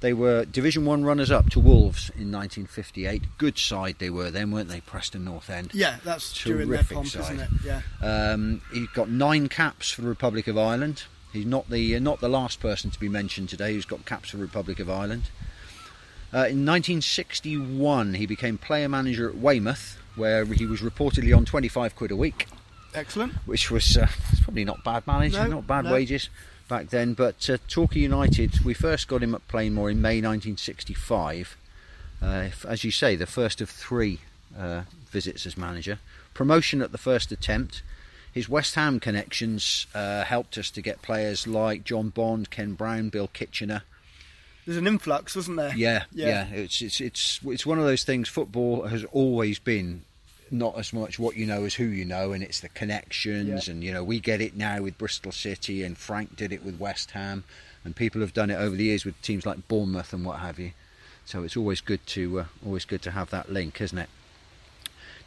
[0.00, 3.22] They were Division One runners up to Wolves in 1958.
[3.36, 4.80] Good side they were then, weren't they?
[4.80, 5.72] Preston North End.
[5.74, 7.20] Yeah, that's during their Terrific pomp, side.
[7.22, 7.48] isn't it?
[7.64, 7.80] Yeah.
[8.00, 11.04] Um, he got nine caps for the Republic of Ireland.
[11.34, 14.30] He's not the uh, not the last person to be mentioned today who's got caps
[14.30, 15.24] for the Republic of Ireland.
[16.32, 21.94] Uh, in 1961, he became player manager at Weymouth, where he was reportedly on 25
[21.96, 22.46] quid a week,
[22.94, 23.32] Excellent.
[23.46, 25.92] which was uh, it's probably not bad managing, No, not bad no.
[25.92, 26.30] wages
[26.70, 27.12] back then.
[27.12, 31.56] But uh, Torquay United, we first got him at Plainmoor in May 1965.
[32.22, 34.20] Uh, if- as you say, the first of three
[34.58, 35.98] uh, visits as manager.
[36.32, 37.82] Promotion at the first attempt.
[38.32, 43.08] His West Ham connections uh, helped us to get players like John Bond, Ken Brown,
[43.08, 43.82] Bill Kitchener.
[44.64, 45.74] There's an influx, wasn't there?
[45.74, 46.46] Yeah, yeah.
[46.50, 46.54] Yeah.
[46.60, 48.28] It's it's it's it's one of those things.
[48.28, 50.02] Football has always been
[50.50, 53.66] not as much what you know as who you know, and it's the connections.
[53.66, 53.72] Yeah.
[53.72, 56.78] And you know, we get it now with Bristol City, and Frank did it with
[56.78, 57.44] West Ham,
[57.84, 60.58] and people have done it over the years with teams like Bournemouth and what have
[60.58, 60.72] you.
[61.24, 64.08] So it's always good to uh, always good to have that link, isn't it?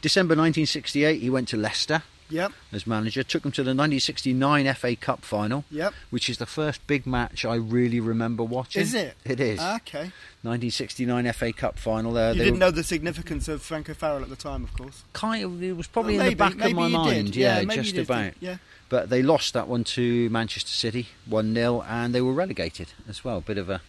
[0.01, 2.51] December 1968, he went to Leicester Yep.
[2.71, 3.23] as manager.
[3.23, 5.93] Took them to the 1969 FA Cup final, Yep.
[6.09, 8.81] which is the first big match I really remember watching.
[8.81, 9.15] Is it?
[9.23, 9.59] It is.
[9.59, 10.11] Okay.
[10.41, 12.11] 1969 FA Cup final.
[12.13, 14.73] There, You they didn't were know the significance of Frank O'Farrell at the time, of
[14.73, 15.03] course.
[15.13, 15.63] kind of.
[15.63, 17.27] It was probably Well, in the back maybe of my mind.
[17.27, 17.35] Did.
[17.37, 18.05] Yeah, maybe just did.
[18.05, 18.33] about.
[18.39, 18.57] Yeah.
[18.89, 23.23] But they lost that one to Manchester City, one 0 and they were relegated as
[23.23, 23.41] well.
[23.41, 23.81] Bit of a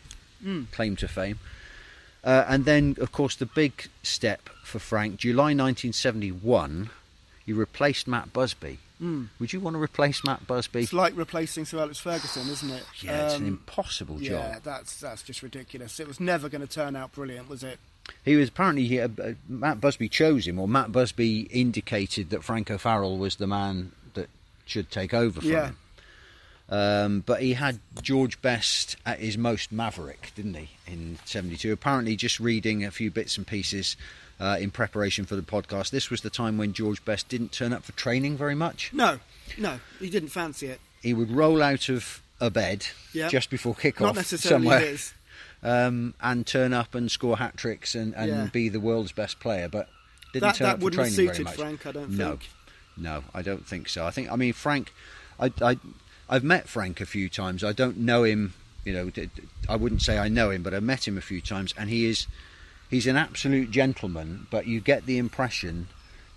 [0.44, 0.70] Mm.
[0.72, 1.38] claim to fame.
[2.22, 6.90] Uh, and then, of course, the big step for Frank, July 1971,
[7.44, 8.78] he replaced Matt Busby.
[9.02, 9.28] Mm.
[9.40, 10.82] Would you want to replace Matt Busby?
[10.84, 12.84] It's like replacing Sir Alex Ferguson, isn't it?
[13.02, 14.62] yeah, it's an Um, impossible Yeah, job.
[14.62, 15.98] that's that's just ridiculous.
[16.00, 17.78] It was never going to turn out brilliant, was it?
[18.24, 19.08] He was apparently he, uh,
[19.48, 24.28] Matt Busby chose him, or Matt Busby indicated that Frank O'Farrell was the man that
[24.66, 25.66] should take over from Yeah.
[25.68, 25.76] him.
[26.68, 31.70] Um, but he had George Best at his most maverick, didn't he, in '72?
[31.72, 33.96] Apparently, just reading a few bits and pieces
[34.40, 37.72] uh, in preparation for the podcast, this was the time when George Best didn't turn
[37.72, 38.92] up for training very much.
[38.92, 39.20] No,
[39.58, 40.80] no, he didn't fancy it.
[41.02, 43.28] He would roll out of a bed Yeah.
[43.28, 44.96] just before kick Not necessarily somewhere
[45.86, 48.48] um, and turn up and score hat tricks and, and Yeah.
[48.52, 49.88] be the world's best player, but
[50.32, 51.54] didn't That turn that up for wouldn't have training very suited much.
[51.56, 52.50] Frank, I don't no, think.
[52.96, 54.04] no, I don't think so.
[54.06, 54.92] I think I mean Frank.
[55.38, 55.78] I, I
[56.28, 57.62] I've met Frank a few times.
[57.62, 58.54] I don't know him.
[58.84, 59.10] You know,
[59.68, 62.06] I wouldn't say I know him, but I've met him a few times, and he
[62.06, 62.26] is
[62.94, 64.46] he's an absolute gentleman.
[64.50, 65.88] But you get the impression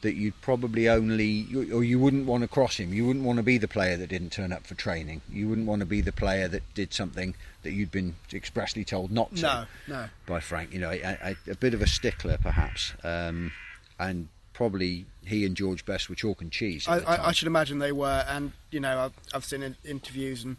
[0.01, 2.93] that you'd probably only or you wouldn't want to cross him.
[2.93, 5.21] You wouldn't want to be the player that didn't turn up for training.
[5.29, 9.11] You wouldn't want to be the player that did something that you'd been expressly told
[9.11, 10.05] not to No, no.
[10.25, 10.73] by Frank.
[10.73, 13.51] You know, a, a, a bit of a stickler perhaps, um,
[13.99, 16.87] and probably he and George Best were chalk and cheese.
[16.87, 20.43] I, I, I should imagine they were, and you know, I've, I've seen in, interviews
[20.43, 20.57] and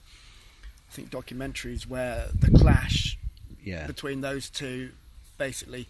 [0.88, 3.18] I think documentaries where the clash
[3.62, 4.90] yeah, between those two
[5.38, 5.88] basically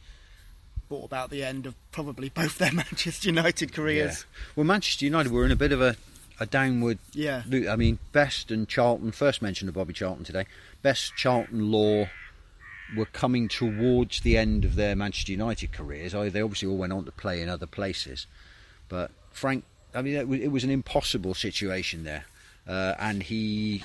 [0.89, 3.77] brought about the end of probably both their Manchester United yeah.
[3.77, 4.27] careers.
[4.57, 5.97] Well, Manchester United were in a bit of a,
[6.41, 6.99] a downward.
[7.13, 7.69] Yeah, loop.
[7.69, 9.13] I mean, Best and Charlton.
[9.13, 10.47] First mention of Bobby Charlton today.
[10.83, 12.09] Best, Charlton, Law
[12.97, 16.13] were coming towards the end of their Manchester United careers.
[16.13, 18.27] They obviously all went on to play in other places,
[18.89, 19.65] but Frank.
[19.95, 22.27] I mean, it was, it was an impossible situation there,
[22.67, 23.83] uh, and he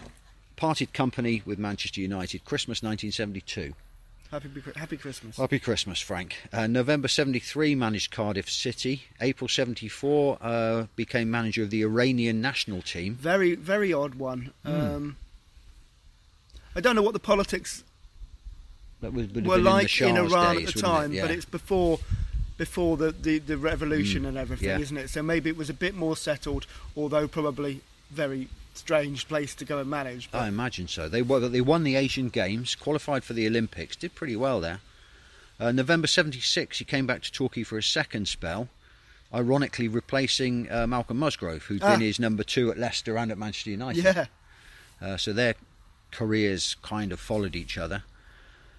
[0.58, 3.73] parted company with Manchester United Christmas 1972.
[4.34, 5.38] Happy happy Christmas.
[5.38, 6.36] Happy Christmas, Frank.
[6.52, 9.04] Uh, November 73 managed Cardiff City.
[9.22, 13.15] April 74 uh, became manager of the Iranian national team.
[13.15, 14.52] Very very odd one.
[14.65, 14.72] Hmm.
[14.72, 15.17] Um,
[16.76, 17.84] I don't know what the politics
[19.02, 20.82] That was, would were been in, like in Iran days, at the wouldn't it?
[20.82, 21.22] time, Yeah.
[21.22, 22.00] but it's before
[22.58, 24.78] before the, the, the revolution and everything, Mm.
[24.78, 24.80] yeah.
[24.84, 25.10] isn't it?
[25.10, 26.65] So maybe it was a bit more settled,
[26.96, 30.29] although probably very strange place to go and manage.
[30.31, 31.07] But I imagine so.
[31.09, 34.79] They won, they won the Asian Games, qualified for the Olympics, did pretty well there.
[35.59, 38.69] Uh, November 76, he came back to Torquay for a second spell,
[39.33, 41.91] ironically replacing uh, Malcolm Musgrove, who'd Ah.
[41.91, 44.03] been his number two at Leicester and at Manchester United.
[44.03, 44.25] yeah,
[45.01, 45.55] Uh, so their
[46.12, 48.03] careers kind of followed each other.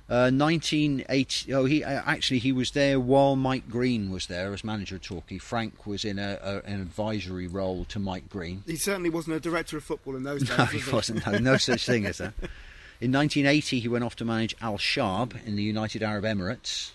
[0.07, 1.55] Uh, 1980.
[1.55, 5.03] Oh, he uh, actually he was there while Mike Green was there as manager of
[5.03, 5.39] Torquay.
[5.39, 8.63] Frank was in a, a, an advisory role to Mike Green.
[8.67, 10.59] he certainly wasn't a director of football in those days.
[10.59, 10.91] No, was he he?
[10.93, 11.27] wasn't.
[11.27, 12.35] No, no such thing as that.
[13.01, 16.93] In 1980, he went off to manage Al Shab in the United Arab Emirates,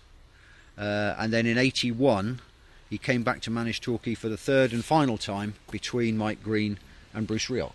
[0.78, 2.39] uh, and then in 81,
[2.89, 6.80] he came back to manage Torquay for the third and final time between Mike Green
[7.13, 7.74] and Bruce Rioch.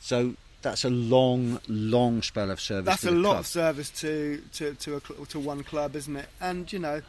[0.00, 2.86] So that's a long, long spell of service.
[2.86, 3.40] That's to a the lot club.
[3.40, 6.26] of service to to to, a, cl- to one club, isn't it?
[6.40, 7.02] And you know,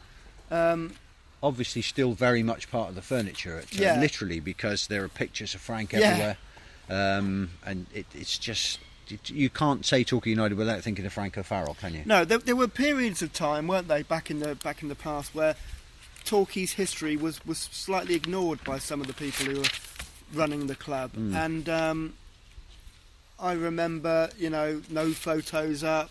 [0.51, 0.93] um,
[1.41, 3.57] Obviously, still very much part of the furniture.
[3.59, 5.99] At, uh, literally, because there are pictures of Frank Yeah.
[5.99, 6.37] everywhere,
[6.89, 11.37] um, and it, it's just it, you can't say Torquay United without thinking of Frank
[11.37, 12.03] O'Farrell, can you?
[12.05, 14.95] no, there, there were periods of time, weren't they, back in the back in the
[14.95, 15.55] past, where
[16.23, 19.67] Torquay's history was was slightly ignored by some of the people who were
[20.33, 21.35] running the club, Mm.
[21.35, 22.13] and um,
[23.39, 26.09] I remember, you know, no photos up.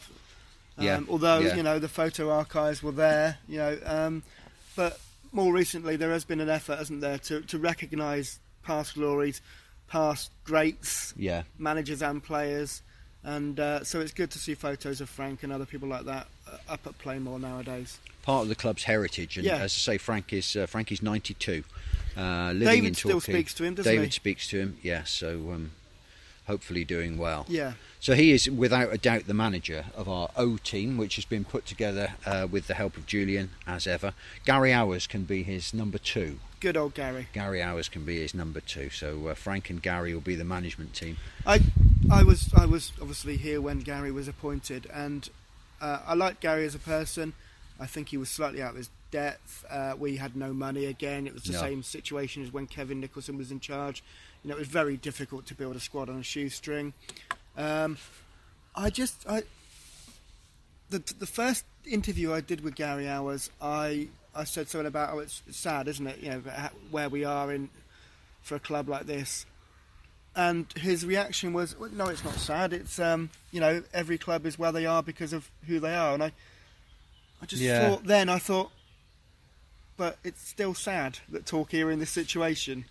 [0.78, 1.54] Um, Yeah, Although yeah.
[1.56, 4.22] you know the photo archives were there, you know, um,
[4.74, 4.98] but
[5.30, 9.40] more recently there has been an effort, hasn't there, to to recognise past glories,
[9.88, 11.42] past greats, Yeah.
[11.58, 12.82] managers and players,
[13.22, 16.26] and uh, so it's good to see photos of Frank and other people like that
[16.50, 17.98] uh, up at Plainmoor nowadays.
[18.22, 19.36] part of the club's heritage.
[19.36, 19.56] And Yeah.
[19.56, 21.64] as I say, Frank is uh, Frank is 92,
[22.16, 24.12] uh, living David still speaks to him, doesn't David he?
[24.12, 24.78] speaks to him.
[24.82, 25.72] Yeah, so um,
[26.46, 27.46] hopefully doing well.
[27.48, 31.24] Yeah, So he is without a doubt the manager of our O team, which has
[31.24, 34.12] been put together uh, with the help of Julian, as ever.
[34.44, 36.38] Gary Owers can be his number two.
[36.60, 37.28] good old Gary.
[37.32, 38.90] Gary Owers can be his number two.
[38.90, 41.16] So uh, Frank and Gary will be the management team.
[41.46, 41.60] I
[42.10, 45.28] I was I was obviously here when Gary was appointed, and
[45.80, 47.34] uh, I like Gary as a person.
[47.80, 49.64] I think he was slightly out of his depth.
[49.70, 51.26] Uh, we had no money again.
[51.26, 51.60] It was the No.
[51.60, 54.02] same situation as when Kevin Nicholson was in charge.
[54.42, 56.92] You know, it was very difficult to build a squad on a shoestring.
[57.56, 57.98] Um,
[58.74, 59.42] I just I
[60.90, 65.18] the the first interview I did with Gary Owers, I I said something about oh
[65.20, 66.18] it's, it's sad, isn't it?
[66.20, 66.42] You know
[66.90, 67.70] where we are in
[68.42, 69.46] for a club like this.
[70.34, 72.72] And his reaction was, well, "No, it's not sad.
[72.72, 76.14] It's um, you know, every club is where they are because of who they are."
[76.14, 76.32] And I,
[77.42, 77.78] I just Yeah.
[77.90, 78.70] thought then, I thought,
[79.98, 82.86] but it's still sad that Torquay are in this situation.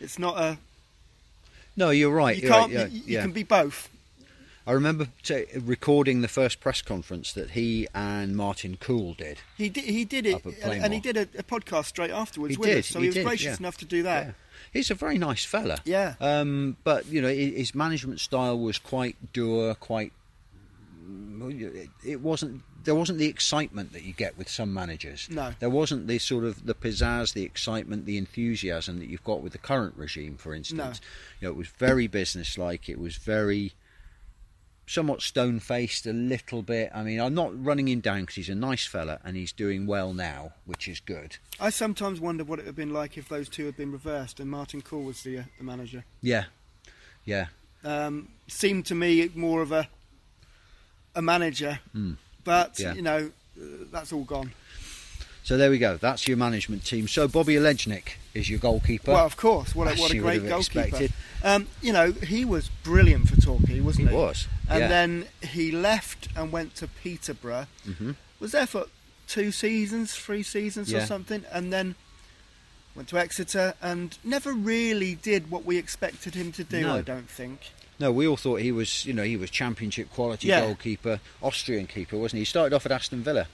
[0.00, 0.56] It's not a
[1.76, 2.36] No, you're right.
[2.36, 3.22] you you're can't right, you, yeah, you yeah.
[3.22, 3.88] can be both.
[4.66, 9.38] I remember t- recording the first press conference that he and Martin Kuhl did.
[9.56, 9.84] He did.
[9.84, 12.86] He did it, and, he did a, a podcast straight afterwards He with did, us.
[12.88, 13.56] So he he, was did, gracious yeah.
[13.58, 14.26] enough to do that.
[14.26, 14.32] Yeah.
[14.72, 15.78] He's a very nice fella.
[15.84, 16.14] Yeah.
[16.20, 20.12] Um, but you know, his management style was quite dour, quite.
[21.08, 22.62] It, it wasn't.
[22.86, 25.28] There wasn't the excitement that you get with some managers.
[25.30, 25.52] No.
[25.60, 29.52] There wasn't the sort of the pizzazz, the excitement, the enthusiasm that you've got with
[29.52, 31.00] the current regime, for instance.
[31.40, 32.88] You know, it was very businesslike.
[32.88, 33.74] It was very
[34.86, 36.90] somewhat stone faced a little bit.
[36.94, 39.86] I mean, I'm not running him down because he's a nice fella and he's doing
[39.86, 41.36] well now, which is good.
[41.58, 44.38] I sometimes wonder what it would have been like if those two had been reversed
[44.38, 46.04] and Martin Kuhl was the, uh, the manager.
[46.22, 46.44] Yeah,
[47.24, 47.46] yeah.
[47.84, 49.88] Um, seemed to me more of a
[51.16, 51.80] a manager,
[52.46, 52.78] but.
[52.78, 52.94] Yeah.
[52.94, 53.30] you know
[53.60, 54.52] uh, that's all gone.
[55.42, 55.96] So there we go.
[55.96, 57.06] That's your management team.
[57.06, 59.12] So Bobby Olejnik is your goalkeeper.
[59.12, 61.06] Well, of course, what a, what a great goalkeeper.
[61.44, 64.20] Um, you know, he was brilliant for Torquay, wasn't He he?
[64.20, 64.88] was, And yeah.
[64.88, 67.66] then he left and went to Peterborough.
[67.84, 68.86] hmm Was there for
[69.28, 71.04] two seasons, three seasons Yeah.
[71.04, 71.94] or something, and then
[72.96, 76.80] went to Exeter and never really did what we expected him to do.
[76.82, 76.96] No.
[76.96, 77.70] I don't think.
[77.98, 80.60] No, we all thought he was, you know, he was championship quality Yeah.
[80.60, 82.40] goalkeeper, Austrian keeper, wasn't he?
[82.40, 83.46] He started off at Aston Villa,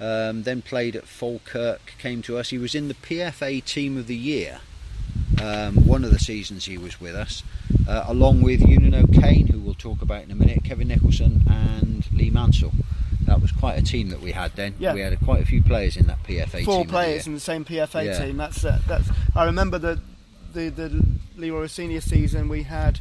[0.00, 2.48] um, then played at Falkirk, came to us.
[2.50, 4.60] He was in the PFA Team of the Year.
[5.42, 7.42] Um, one of the seasons he was with us,
[7.88, 12.06] uh, along with Eunan O'Kane, who we'll talk about in a minute, Kevin Nicholson, and
[12.12, 12.72] Lee Mansell.
[13.26, 14.74] That was quite a team that we had then.
[14.78, 14.94] Yeah.
[14.94, 16.86] We had quite a few players in that PFA Four team.
[16.86, 17.30] the players year.
[17.30, 18.24] in the same PFA Yeah.
[18.24, 18.36] team.
[18.36, 19.08] That's uh, that's.
[19.34, 20.00] I remember the
[20.52, 21.04] the the
[21.36, 23.00] Leroy Rosenior season we had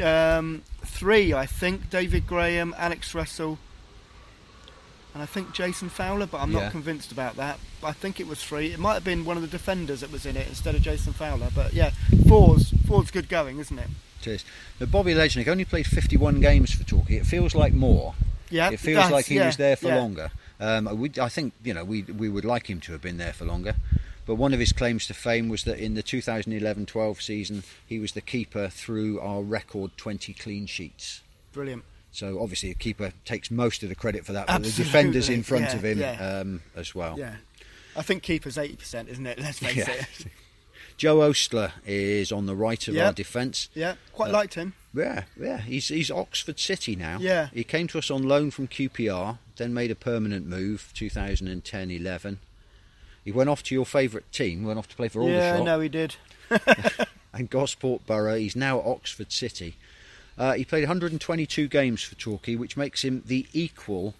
[0.00, 1.90] um, three, I think.
[1.90, 3.58] David Graham, Alex Russell,
[5.14, 6.60] and I think Jason Fowler, but I'm Yeah.
[6.64, 7.58] not convinced about that.
[7.82, 8.72] I think it was three.
[8.72, 11.12] It might have been one of the defenders that was in it instead of Jason
[11.12, 11.50] Fowler.
[11.54, 11.90] But yeah,
[12.28, 13.88] four's four's good going, isn't it?
[14.22, 14.44] It is.
[14.78, 17.16] Now, Bobby Olejnik only played 51 games for Torquay.
[17.16, 18.14] It feels like more.
[18.50, 19.96] Yeah, it feels does, like he yeah, was there for yeah.
[19.96, 20.30] longer.
[20.60, 23.32] Um, we, I think you know we we would like him to have been there
[23.32, 23.74] for longer.
[24.24, 28.12] But one of his claims to fame was that in the 2011-12 season, he was
[28.12, 31.22] the keeper through our record 20 clean sheets.
[31.52, 31.84] Brilliant.
[32.12, 35.42] So obviously, a keeper takes most of the credit for that, but the defenders in
[35.42, 36.40] front yeah, of him yeah.
[36.40, 37.18] um, as well.
[37.18, 37.36] Yeah,
[37.96, 39.38] I think keeper's eighty percent, isn't it?
[39.40, 39.90] Let's face Yeah.
[39.90, 40.26] it.
[40.98, 43.06] Joe Oastler is on the right of Yeah.
[43.06, 43.70] our defence.
[43.74, 44.74] Yeah, quite Uh, liked him.
[44.94, 45.58] Yeah, yeah.
[45.62, 47.16] He's he's Oxford City now.
[47.18, 47.48] Yeah.
[47.52, 52.36] He came to us on loan from QPR, then made a permanent move 2010-11.
[53.24, 55.80] He went off to your favourite team, went off to play for Aldershot Yeah, no,
[55.80, 56.16] he did.
[57.32, 58.36] and Gosport Borough.
[58.36, 59.76] He's now at Oxford City.
[60.36, 64.14] Uh, he played 122 games for Torquay, which makes him the equal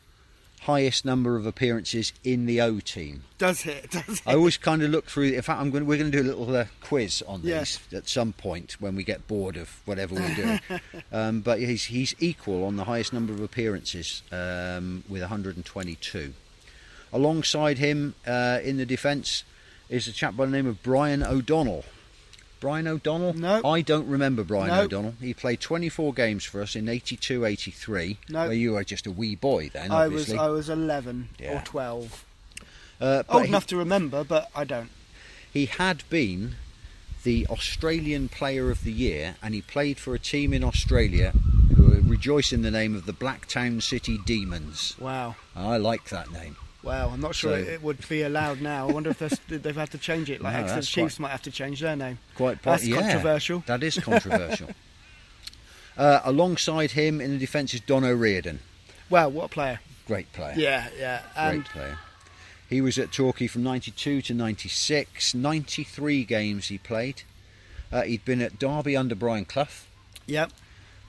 [0.62, 3.24] highest number of appearances in the O team.
[3.38, 3.90] Does it?
[3.90, 4.22] Does it?
[4.26, 5.30] I always kind of look through.
[5.32, 5.86] In fact, I'm going.
[5.86, 7.60] We're going to do a little uh, quiz on Yeah.
[7.60, 10.60] these at some point when we get bored of whatever we're doing.
[11.12, 16.34] um, but he's he's equal on the highest number of appearances um, with 122.
[17.12, 19.44] Alongside him uh, in the defence
[19.88, 21.84] is a chap by the name of Brian O'Donnell.
[22.60, 23.34] Brian O'Donnell?
[23.34, 23.60] No.
[23.64, 24.82] I don't remember Brian No.
[24.82, 25.14] O'Donnell.
[25.20, 28.18] He played 24 games for us in 82 83.
[28.28, 28.44] No.
[28.46, 30.32] Where you were just a wee boy then, I was.
[30.32, 31.58] I was eleven Yeah.
[31.60, 32.24] or twelve.
[33.00, 34.90] Uh, but Old he- enough to remember, but I don't.
[35.52, 36.54] He had been
[37.24, 41.32] the Australian Player of the Year, and he played for a team in Australia
[41.76, 44.94] who rejoice in the name of the Blacktown City Demons.
[45.00, 46.56] Wow, I like that name.
[46.82, 47.10] Wow.
[47.10, 48.88] I'm not sure So- it, it would be allowed now.
[48.88, 49.18] I wonder if
[49.48, 50.40] they've had to change it.
[50.42, 52.18] Like No, Exeter Chiefs quite- might have to change their name.
[52.34, 53.62] Quite po- That's yeah, controversial.
[53.66, 54.68] That is controversial.
[55.96, 58.60] uh, alongside him in the defence is Don O'Riordan.
[59.10, 59.80] Wow, what a player!
[60.06, 60.54] Great player.
[60.56, 61.50] Yeah, yeah.
[61.50, 61.98] Great player.
[62.68, 65.34] He was at Torquay from 92 to 96.
[65.34, 67.22] 93 games he played.
[67.92, 69.66] Uh, he'd been at Derby under Brian Clough.
[70.26, 70.50] yep,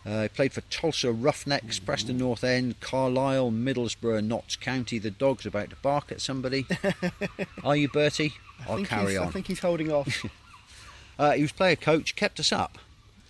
[0.06, 5.00] Uh, he played for Tulsa Roughnecks, Preston North End, Carlisle, Middlesbrough, Notts County.
[5.00, 6.66] The dog's about to bark at somebody.
[7.64, 8.34] Are you, Bertie?
[8.68, 9.28] I I'll think carry he's, on.
[9.28, 10.26] I think he's holding off.
[11.20, 12.80] Uh, he was player coach, kept us up,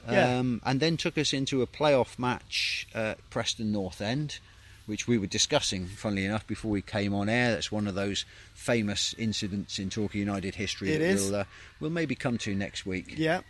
[0.09, 0.37] Yeah.
[0.39, 4.39] um, and then took us into a playoff match at Preston North End,
[4.85, 7.51] which we were discussing, funnily enough, before we came on air.
[7.51, 11.29] That's one of those famous incidents in Torquay United history It that is.
[11.29, 11.43] we'll, uh,
[11.81, 13.41] we'll maybe come to next week yeah,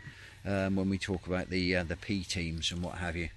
[0.46, 3.30] um, when we talk about the uh, the P teams and what have you.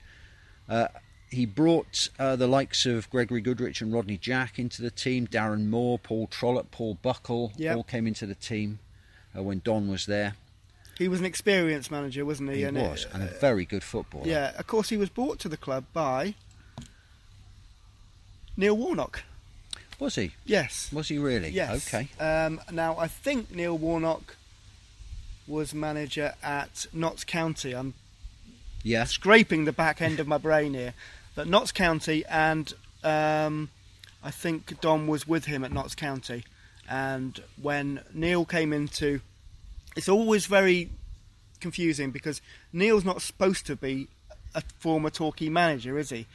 [0.69, 0.89] Uh,
[1.29, 5.27] he brought uh, the likes of Gregory Goodridge and Rodney Jack into the team.
[5.27, 7.77] Darren Moore, Paul Trollope, Paul Buckle Yep.
[7.77, 8.79] all came into the team
[9.37, 10.35] uh, when Don was there.
[10.99, 12.59] he was an experienced manager, wasn't he?
[12.59, 14.27] He And it- was, and a very good footballer.
[14.27, 16.35] yeah, of course, he was brought to the club by
[18.57, 19.23] Neil Warnock.
[19.99, 20.33] Was he?
[20.45, 20.91] Yes.
[20.93, 21.51] Was he really?
[21.51, 21.87] Yes.
[21.93, 22.09] Okay.
[22.21, 24.37] Um, now I think Neil Warnock
[25.47, 27.73] was manager at Notts County.
[27.75, 27.95] I'm
[28.83, 29.05] Yeah.
[29.05, 30.95] scraping the back end of my brain here.
[31.35, 32.73] But Notts County and
[33.05, 33.71] um,
[34.23, 36.45] I think Don was with him at Notts County,
[36.89, 39.21] and when Neil came into,
[39.97, 40.91] it's always very
[41.61, 42.41] confusing because
[42.73, 44.09] Neil's not supposed to be
[44.55, 46.27] a former Torquay manager, is he?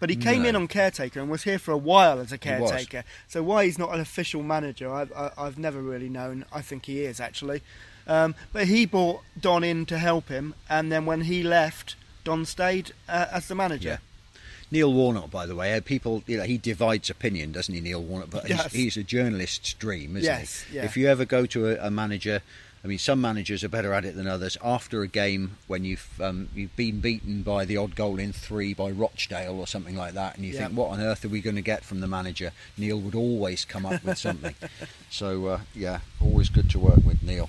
[0.00, 0.48] But he came No.
[0.50, 3.04] in on caretaker and was here for a while as a caretaker.
[3.28, 6.44] So why he's not an official manager, I, I've never really known.
[6.52, 7.62] I think he is actually.
[8.06, 12.44] Um, but he brought Don in to help him, and then when he left, Don
[12.44, 13.88] stayed uh, as the manager.
[13.88, 13.96] Yeah.
[14.70, 18.02] Neil Warnock, by the way, uh, people, you know, he divides opinion, doesn't he, Neil
[18.02, 18.30] Warnock?
[18.30, 18.72] But Yes.
[18.72, 20.76] he's, he's a journalist's dream, isn't Yes, he?
[20.76, 20.84] yeah.
[20.84, 22.42] If you ever go to a, a manager,
[22.84, 24.58] I mean, some managers are better at it than others.
[24.62, 28.74] After a game, when you've um, you've been beaten by the odd goal in three
[28.74, 30.66] by Rochdale or something like that, and you Yeah.
[30.66, 32.52] think, what on earth are we going to get from the manager?
[32.76, 34.54] Neil would always come up with something.
[35.10, 37.48] so uh, yeah, always good to work with Neil.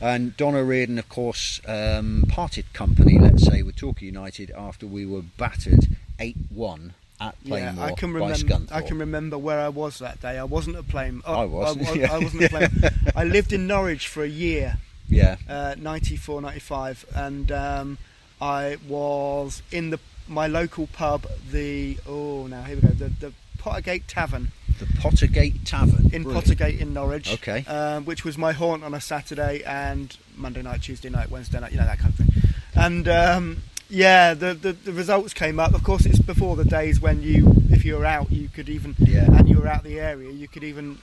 [0.00, 5.06] And Don O'Riordan, of course, um, parted company, let's say, with Torquay United after we
[5.06, 6.94] were battered eight-one
[7.28, 8.58] at Yeah, I can remember.
[8.70, 10.38] I can remember where I was that day.
[10.38, 11.22] I wasn't at Plain.
[11.26, 12.12] I was, I, yeah.
[12.12, 12.68] I wasn't at Plain.
[13.16, 17.98] I lived in Norwich for a year, Yeah, uh, 94, 95, and um,
[18.40, 19.98] I was in the
[20.28, 25.60] my local pub, the oh now here we go, the the Pottergate Tavern the Pottergate
[25.64, 26.46] Tavern in Brilliant.
[26.46, 27.32] Pottergate in Norwich.
[27.34, 27.64] Okay.
[27.66, 31.72] um, which was my haunt on a Saturday and Monday night, Tuesday night, Wednesday night,
[31.72, 32.42] you know that kind of thing.
[32.74, 33.62] And um,
[33.92, 35.74] yeah, the, the the results came up.
[35.74, 38.94] Of course, it's before the days when you, if you were out, you could even,
[38.98, 39.26] Yeah.
[39.26, 40.98] and you were out the area, you could even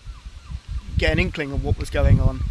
[0.97, 2.41] get an inkling of what was going on.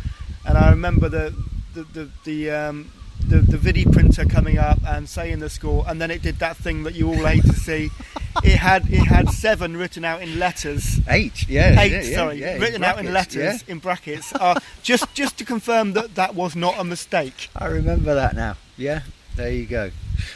[0.47, 1.35] And I remember the
[1.75, 2.93] the the the, um,
[3.27, 6.57] the, the vidi printer coming up and saying the score, and then it did that
[6.57, 7.91] thing that you all hate to see.
[8.45, 12.37] It had it had seven written out in letters Eight, yeah, eight, yeah, yeah, sorry,
[12.41, 16.55] yeah, written out in letters in brackets, uh, just just to confirm that that was
[16.55, 17.49] not a mistake.
[17.57, 18.55] I remember that now.
[18.77, 19.01] Yeah,
[19.35, 19.91] there you go.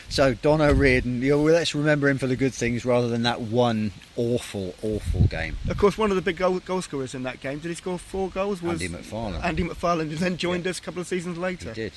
[0.09, 3.41] So Don O'Riordan, you know, let's remember him for the good things rather than that
[3.41, 5.57] one awful, awful game.
[5.69, 7.59] Of course, one of the big goal, goal scorers in that game.
[7.59, 8.63] Did he score four goals?
[8.63, 9.43] Was Andy McFarlane.
[9.45, 10.71] Andy McFarlane, who then joined Yeah.
[10.71, 11.71] us a couple of seasons later.
[11.71, 11.93] He did.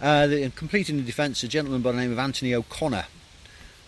[0.00, 3.06] Uh, the, completing the defence, a gentleman by the name of Anthony O'Connor,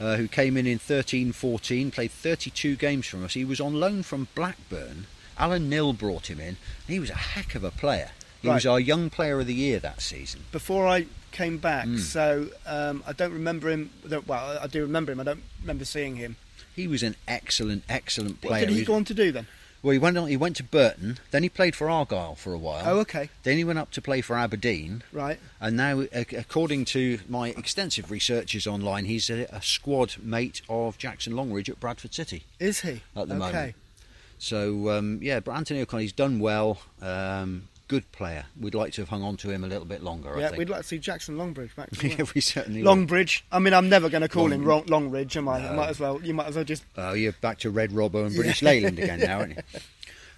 [0.00, 3.34] uh, who came in in 13-14, played 32 games for us.
[3.34, 5.06] He was on loan from Blackburn.
[5.38, 6.56] Alan Knill brought him in.
[6.86, 8.10] He was a heck of a player.
[8.40, 10.42] He was our young player of the year that season.
[10.52, 11.06] Before I
[11.36, 11.98] came back, Mm.
[12.00, 13.90] so um, I don't remember him.
[14.26, 15.20] Well, I do remember him.
[15.20, 16.36] I don't remember seeing him.
[16.74, 18.52] He was an excellent, excellent player.
[18.62, 19.46] What did he He- go on to do then?
[19.82, 22.58] Well, he went on, he went to Burton, then he played for Argyle for a
[22.58, 22.82] while.
[22.84, 25.38] Oh, okay, Then he went up to play for Aberdeen, right.
[25.60, 31.36] and now, according to my extensive researches online, he's a, a squad mate of Jackson
[31.36, 32.42] Longridge at Bradford City.
[32.58, 33.38] Is he At the okay?
[33.38, 33.74] moment.
[34.38, 36.78] So um, yeah, but Anthony O'Connor, he's done well.
[37.00, 38.46] Um, good player.
[38.58, 40.36] We'd like to have hung on to him a little bit longer.
[40.36, 41.88] I Yeah, we'd like to see Jackson Longbridge back.
[42.02, 42.82] yeah, we certainly.
[42.82, 43.42] Longbridge.
[43.52, 45.62] I mean, I'm never going to call him Long- Long, Longridge, am I?
[45.62, 45.74] No.
[45.74, 46.20] Might as well.
[46.22, 49.20] You might as well just Oh, you're back to Red Robbo and British Leyland again
[49.20, 49.62] now, aren't you?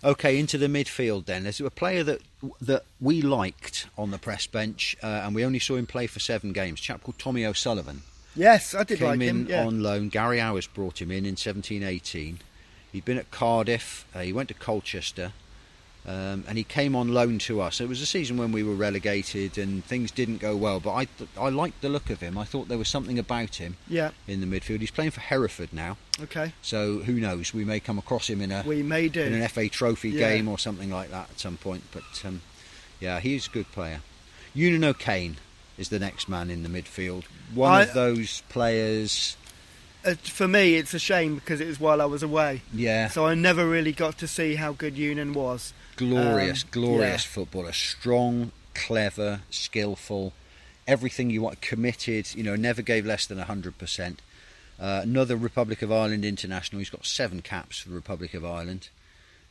[0.05, 1.43] Okay, into the midfield then.
[1.43, 2.21] There's a player that
[2.61, 6.21] that we liked on the press bench, uh, and we only saw him play for
[6.21, 6.79] seven games.
[6.79, 8.03] A chap called Tommy O'Sullivan
[8.37, 9.47] Yes, I did came like in him.
[9.49, 9.67] Yeah.
[9.67, 10.09] on loan.
[10.09, 12.37] Gary Owers brought him in in 17-18.
[12.93, 14.07] He'd been at Cardiff.
[14.15, 15.33] Uh, he went to Colchester.
[16.09, 17.83] Um, and he came on loan to us.
[17.83, 20.81] It was a season when we were relegated and things didn't go well.
[20.81, 22.39] But I, th- I liked the look of him.
[22.39, 24.13] I thought there was something about him yeah.
[24.27, 24.81] in the midfield.
[24.81, 25.99] He's playing for Hereford now.
[26.23, 26.55] Okay.
[26.63, 27.53] So who knows?
[27.53, 29.21] We may come across him in a We may do.
[29.21, 30.31] in an FA Trophy Yeah.
[30.31, 31.83] game or something like that at some point.
[31.93, 32.41] But um,
[33.01, 34.01] yeah, he's a good player.
[34.57, 35.37] Eunan O'Kane
[35.77, 37.25] is the next man in the midfield.
[37.55, 39.37] One I- of those players.
[40.07, 43.27] uh, for me, it's a shame because it was while I was away, Yeah, so
[43.27, 45.75] I never really got to see how good Eunan was.
[45.99, 47.31] Glorious, um, glorious yeah.
[47.31, 47.73] footballer.
[47.73, 50.33] Strong, clever, skillful.
[50.87, 52.35] Everything you want, committed.
[52.35, 54.23] You know, never gave less than hundred percent.
[54.81, 56.79] Uh, another Republic of Ireland international.
[56.79, 58.89] He's got seven caps for the Republic of Ireland.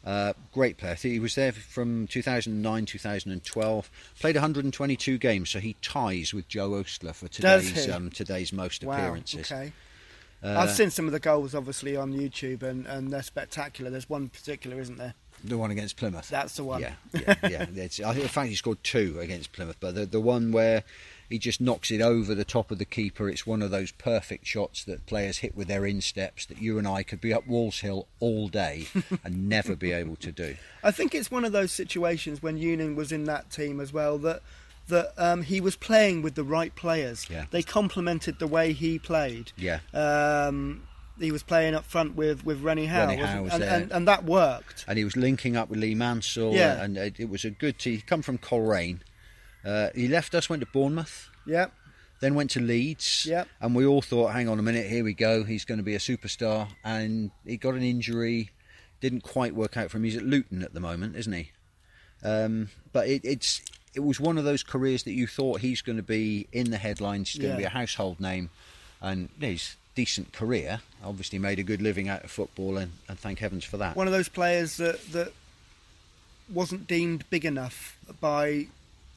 [0.05, 0.95] Uh, great player.
[0.95, 3.91] He was there from 2009 2012.
[4.21, 8.95] Played 122 games, so he ties with Joe Oastler for today's um, today's most Wow.
[8.95, 9.51] appearances.
[9.51, 9.73] Okay.
[10.41, 13.89] Uh, I've seen some of the goals, obviously, on YouTube, and, and they're spectacular.
[13.89, 15.15] There's one particular, isn't there?
[15.43, 16.29] The one against Plymouth.
[16.29, 16.81] That's the one.
[16.81, 17.65] Yeah, yeah, yeah.
[17.75, 20.83] It's, I, in fact, he scored two against Plymouth, but the the one where
[21.29, 24.47] he just knocks it over the top of the keeper, it's one of those perfect
[24.47, 27.79] shots that players hit with their insteps that you and I could be up Walls
[27.81, 28.88] Hill all day
[29.23, 30.55] and never be able to do.
[30.83, 34.17] I think it's one of those situations when Eunan was in that team as well
[34.19, 34.41] that
[34.88, 37.25] that um, he was playing with the right players.
[37.29, 37.45] Yeah.
[37.51, 39.51] They complemented the way he played.
[39.57, 40.86] Yeah, Um,
[41.20, 44.24] he was playing up front with, with Rene Howe, Rene Howe and, and, and that
[44.24, 44.86] worked.
[44.88, 46.82] and he was linking up with Lee Mansell, Yeah.
[46.84, 47.95] and it, it was a good team.
[47.95, 49.01] He come from Coleraine.
[49.65, 51.30] Uh, he left us, went to Bournemouth.
[51.45, 51.68] Yeah,
[52.20, 53.47] then went to Leeds, Yep.
[53.61, 55.95] and we all thought, hang on a minute, here we go, he's going to be
[55.95, 58.49] a superstar, and he got an injury,
[59.01, 60.03] didn't quite work out for him.
[60.03, 61.51] He's at Luton at the moment, isn't he?
[62.24, 63.61] Um, but it, it's
[63.93, 66.78] it was one of those careers that you thought he's going to be in the
[66.78, 68.49] headlines, he's going to be a household name,
[69.01, 70.79] and his decent career.
[71.03, 73.95] Obviously, made a good living out of football, and, and thank heavens for that.
[73.95, 75.33] One of those players that that
[76.53, 78.67] wasn't deemed big enough by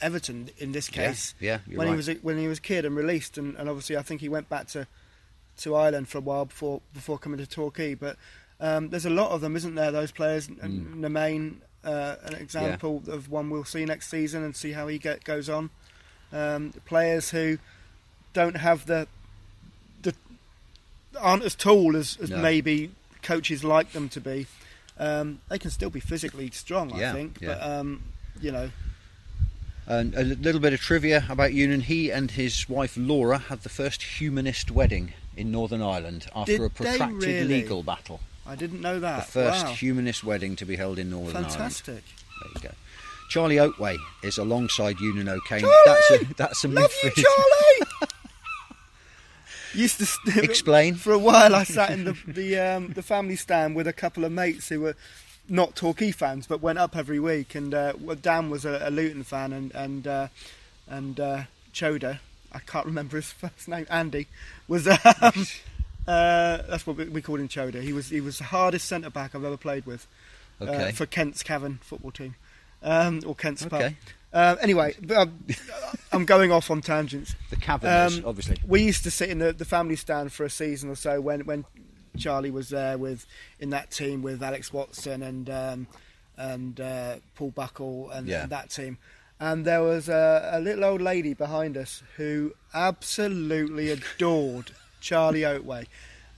[0.00, 1.34] Everton in this case.
[1.38, 1.92] yeah, you're when right.
[1.92, 4.22] he was a, when he was a kid and released, and, and obviously I think
[4.22, 4.86] he went back to
[5.58, 7.94] to Ireland for a while before before coming to Torquay.
[7.94, 8.16] But
[8.58, 9.92] um, there's a lot of them, isn't there?
[9.92, 10.96] Those players, Mm.
[10.96, 15.24] Nemain, uh, an example of one we'll see next season and see how he get,
[15.24, 15.68] goes on.
[16.32, 17.58] Um, players who
[18.32, 19.06] don't have the
[21.18, 22.38] aren't as tall as, as No.
[22.38, 22.90] maybe
[23.22, 24.46] coaches like them to be.
[24.98, 27.38] Um, they can still be physically strong, Yeah, I think.
[27.40, 27.48] yeah.
[27.48, 28.02] But um,
[28.40, 28.70] you know,
[29.86, 31.82] And a little bit of trivia about Eunan.
[31.82, 36.62] He and his wife Laura had the first humanist wedding in Northern Ireland after Did
[36.62, 37.44] a protracted really?
[37.62, 38.20] legal battle.
[38.46, 39.26] I didn't know that.
[39.26, 39.72] The first wow.
[39.72, 41.88] humanist wedding to be held in Northern fantastic.
[41.88, 42.04] Ireland.
[42.04, 42.62] Fantastic.
[42.62, 42.74] There you go.
[43.30, 45.60] Charlie Oatway is alongside Eunan O'Kane.
[45.60, 45.76] Charlie!
[45.86, 47.10] That's a that's a Love you.
[47.12, 48.08] Charlie.
[49.74, 50.94] Used to Explain.
[50.94, 54.24] For a while, I sat in the the, um, the family stand with a couple
[54.24, 54.96] of mates who were
[55.48, 57.54] not Torquay fans, but went up every week.
[57.54, 60.28] And uh, Dan was a, a Luton fan, and and uh,
[60.88, 61.42] and uh,
[61.72, 62.18] Choda,
[62.52, 64.26] I can't remember his first name, Andy,
[64.68, 64.86] was.
[64.86, 65.46] Um,
[66.08, 67.82] uh, that's what we, we called him Choda.
[67.82, 70.06] He was he was the hardest centre back I've ever played with
[70.60, 70.92] uh, Okay.
[70.92, 72.34] for Kent's Cavern football team,
[72.82, 73.74] um, or Kent's pub.
[73.74, 73.96] Okay.
[74.32, 75.38] Uh, anyway, but, um,
[76.12, 77.34] I'm going off on tangents.
[77.50, 78.58] The Caverners, Um, obviously.
[78.66, 81.40] We used to sit in the, the family stand for a season or so when,
[81.46, 81.64] when
[82.18, 83.26] Charlie was there with
[83.58, 85.86] in that team with Alex Watson and um,
[86.36, 88.42] and uh, Paul Buckle and, Yeah.
[88.44, 88.98] and that team.
[89.38, 94.70] And there was a, a little old lady behind us who absolutely adored
[95.00, 95.86] Charlie Oatway.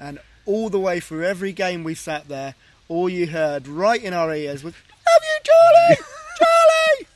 [0.00, 2.54] And all the way through every game we sat there,
[2.88, 5.96] all you heard right in our ears was, Love you, Charlie!
[6.38, 7.06] Charlie!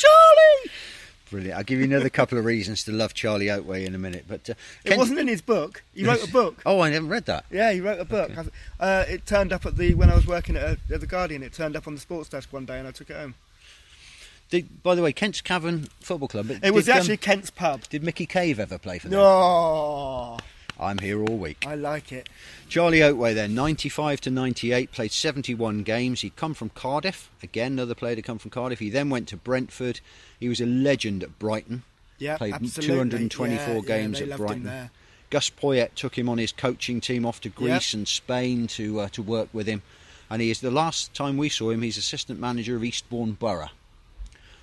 [0.00, 0.72] It Charlie!
[1.30, 1.56] Brilliant.
[1.58, 4.24] I'll give you another couple of reasons to love Charlie Oatway in a minute.
[4.26, 5.82] But uh, It wasn't in his book.
[5.94, 6.60] He wrote a book.
[6.66, 7.44] Oh, I haven't read that.
[7.52, 8.36] Yeah, he wrote a book.
[8.36, 8.48] Okay.
[8.80, 11.44] Uh, it turned up at the when I was working at, uh, at the Guardian.
[11.44, 13.34] It turned up on the sports desk one day, and I took it home.
[14.50, 16.48] Did, by the way, Kent's Cavern Football Club.
[16.48, 17.82] but It was did, um, actually Kent's pub.
[17.88, 19.20] did Mickey Cave ever play for them?
[19.20, 20.36] No,
[20.80, 21.64] I'm here all week.
[21.66, 22.28] I like it.
[22.68, 26.22] Charlie Oatway then, 95 to 98, played 71 games.
[26.22, 28.78] He'd come from Cardiff, again, another player to come from Cardiff.
[28.78, 30.00] He then went to Brentford.
[30.38, 31.82] He was a legend at Brighton.
[32.18, 32.86] Yeah, Played absolutely.
[32.86, 34.64] 224 Yeah, yeah, games they at Brighton.
[34.64, 34.90] there.
[35.30, 39.08] Gus Poyet took him on his coaching team off to Greece and Spain to uh,
[39.10, 39.82] to work with him.
[40.28, 43.70] And he is the last time we saw him, he's assistant manager of Eastbourne Borough.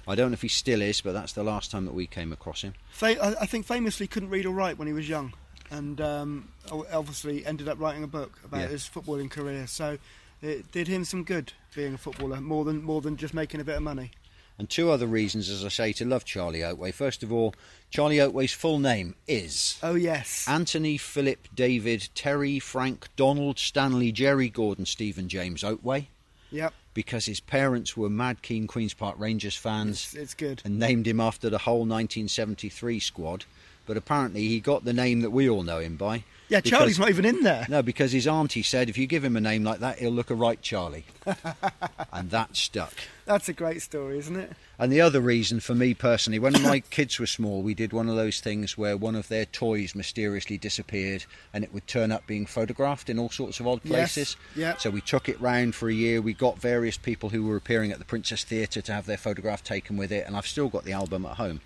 [0.08, 2.32] I don't know if he still is, but that's the last time that we came
[2.32, 2.74] across him.
[3.02, 5.34] I I think famously couldn't read or write when he was young,
[5.72, 6.50] and um,
[6.92, 8.68] obviously ended up writing a book about Yeah.
[8.68, 9.68] his footballing career.
[9.68, 9.98] So
[10.42, 13.64] it did him some good being a footballer, more than more than just making a
[13.64, 14.12] bit of money.
[14.60, 16.92] And two other reasons, as I say, to love Charlie Oatway.
[16.92, 17.54] First of all,
[17.92, 24.50] Charlie Oatway's full name is Oh yes, Anthony Philip David Terry Frank Donald Stanley Jerry
[24.50, 26.08] Gordon Stephen James Oatway
[26.52, 30.64] yep, because his parents were mad keen Queen's Park Rangers fans it's, it's good.
[30.66, 33.46] and named him after the whole 1973 squad.
[33.88, 36.24] But apparently he got the name that we all know him by.
[36.50, 37.66] Yeah, because- Charlie's not even in there.
[37.68, 40.30] No, because his auntie said if you give him a name like that, he'll look
[40.30, 41.06] a right Charlie.
[42.14, 42.94] and that stuck.
[43.26, 44.54] That's a great story, isn't it?
[44.80, 48.08] And the other reason for me personally, when my kids were small, we did one
[48.08, 52.26] of those things where one of their toys mysteriously disappeared and it would turn up
[52.28, 54.38] being photographed in all sorts of odd places.
[54.56, 54.78] Yes, yeah.
[54.78, 56.22] So we took it round for a year.
[56.22, 59.64] We got various people who were appearing at the Princess Theatre to have their photograph
[59.66, 61.60] taken with it, and I've still got the album at home.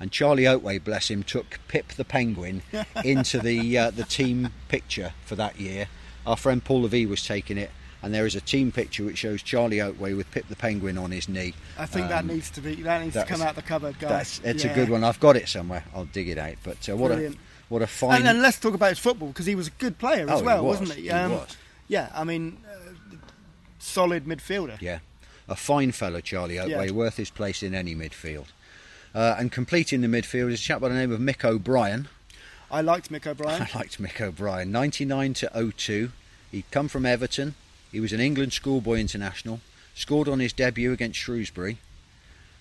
[0.00, 2.62] And Charlie Oatway, bless him, took Pip the Penguin
[3.04, 5.88] into the uh, the team picture for that year.
[6.26, 7.70] Our friend Paul Levy was taking it,
[8.02, 11.10] and there is a team picture which shows Charlie Oatway with Pip the Penguin on
[11.10, 11.54] his knee.
[11.76, 14.38] I think that Um, needs to be that needs to come out the cupboard, guys.
[14.38, 14.70] That's it's Yeah.
[14.70, 15.02] a good one.
[15.02, 15.84] I've got it somewhere.
[15.94, 16.54] I'll dig it out.
[16.62, 17.34] But uh, what Brilliant.
[17.36, 17.38] a
[17.68, 18.18] what a fine.
[18.20, 20.40] And, and let's talk about his football because he was a good player Oh, as
[20.40, 21.02] he well, was, not he?
[21.02, 21.56] he Um, was.
[21.88, 22.92] Yeah, I mean, uh,
[23.78, 24.80] solid midfielder.
[24.80, 24.98] Yeah,
[25.48, 26.92] a fine fellow, Charlie Oatway, Yeah.
[26.92, 28.46] worth his place in any midfield.
[29.14, 32.08] Uh, and completing the midfield is a chap by the name of Mick O'Brien.
[32.70, 33.62] I liked Mick O'Brien.
[33.62, 34.70] I liked Mick O'Brien.
[34.70, 36.12] 99 to 02.
[36.50, 37.54] He'd come from Everton.
[37.90, 39.60] He was an England schoolboy international.
[39.94, 41.78] Scored on his debut against Shrewsbury.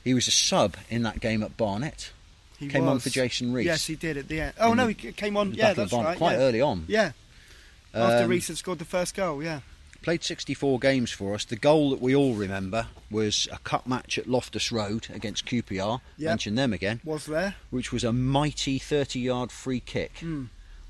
[0.04, 2.12] He was a sub in that game at Barnet.
[2.58, 3.66] He Came on for Jason Rees.
[3.68, 4.54] Yes, he did at the end.
[4.60, 5.54] Oh no, he came on.
[5.54, 6.18] Yeah, that's right.
[6.18, 6.39] quite yeah.
[6.39, 6.86] early on.
[6.88, 7.12] Yeah,
[7.93, 9.43] after Um, Rees had scored the first goal.
[9.43, 9.60] Yeah,
[10.08, 11.43] played 64 games for us.
[11.43, 15.99] The goal that we all remember was a cup match at Loftus Road against QPR.
[16.16, 16.30] Yep.
[16.30, 17.55] Mention them again, Was there?
[17.72, 20.24] which was a mighty 30-yard free kick.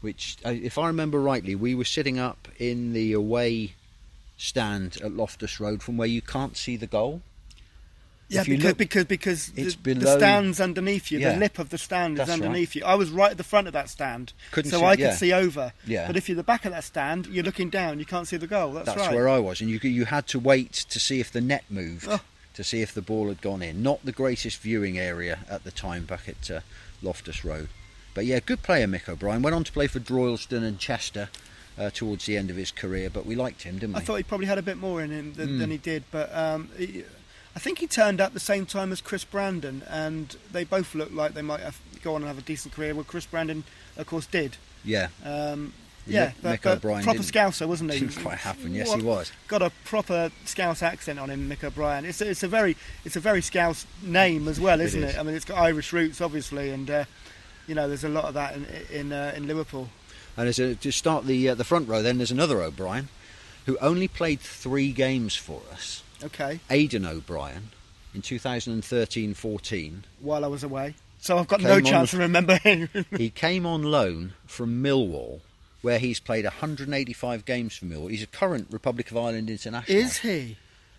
[0.01, 3.73] Which, uh, if I remember rightly, we were sitting up in the away
[4.37, 7.23] stand at Loftus Road from where you can't see the goal.
[8.29, 11.19] Yeah, because look- because because it's the, the stand's underneath you.
[11.19, 11.33] Yeah.
[11.33, 12.45] The lip of the stand That's is right.
[12.45, 12.83] underneath you.
[12.83, 15.15] I was right at the front of that stand, Couldn't so see- I could yeah.
[15.15, 15.71] see over.
[15.85, 16.07] Yeah.
[16.07, 17.99] But if you're the back of that stand, you're looking down.
[17.99, 18.73] You can't see the goal.
[18.73, 19.13] That's, That's right.
[19.15, 22.07] where I was, and you you had to wait to see if the net moved,
[22.09, 22.19] Oh.
[22.55, 23.81] to see if the ball had gone in.
[23.81, 26.59] Not the greatest viewing area at the time back at uh,
[27.01, 27.69] Loftus Road,
[28.13, 29.41] but yeah, good player Mick O'Brien.
[29.41, 31.29] Went on to play for Droylsden and Chester
[31.77, 34.01] uh, towards the end of his career, but we liked him, didn't we?
[34.01, 35.59] I thought he probably had a bit more in him than, Hmm.
[35.59, 37.05] than he did, but um, he,
[37.57, 41.15] I think he turned up the same time as Chris Brandon, and they both looked
[41.15, 42.93] like they might have go on and have a decent career.
[42.93, 43.63] Well, Chris Brandon,
[43.97, 44.57] of course, did.
[44.85, 45.73] yeah, Um,
[46.05, 48.01] Yeah, Mick but O'Brien proper Scouser, wasn't he?
[48.01, 48.75] didn't quite happen.
[48.75, 49.31] Yes, he was.
[49.47, 52.05] Got a proper Scouse accent on him, Mick O'Brien.
[52.05, 55.09] It's a, it's a very it's a very Scouse name as well, isn't it?
[55.09, 55.17] Is.
[55.17, 57.05] I mean, it's got Irish roots, obviously, and uh,
[57.65, 59.89] you know, there's a lot of that in in, uh, in Liverpool.
[60.37, 63.09] And as a, to start the uh, the front row, then there's another O'Brien,
[63.65, 66.03] who only played three games for us.
[66.23, 67.69] Okay, Aidan O'Brien
[68.13, 70.03] in 2013-14.
[70.19, 72.89] while I was away, so I've got no chance of remembering.
[73.17, 75.41] he came on loan from Millwall,
[75.81, 78.09] where he's played 185 games for Millwall.
[78.09, 79.97] He's a current Republic of Ireland international.
[79.97, 80.57] Is he?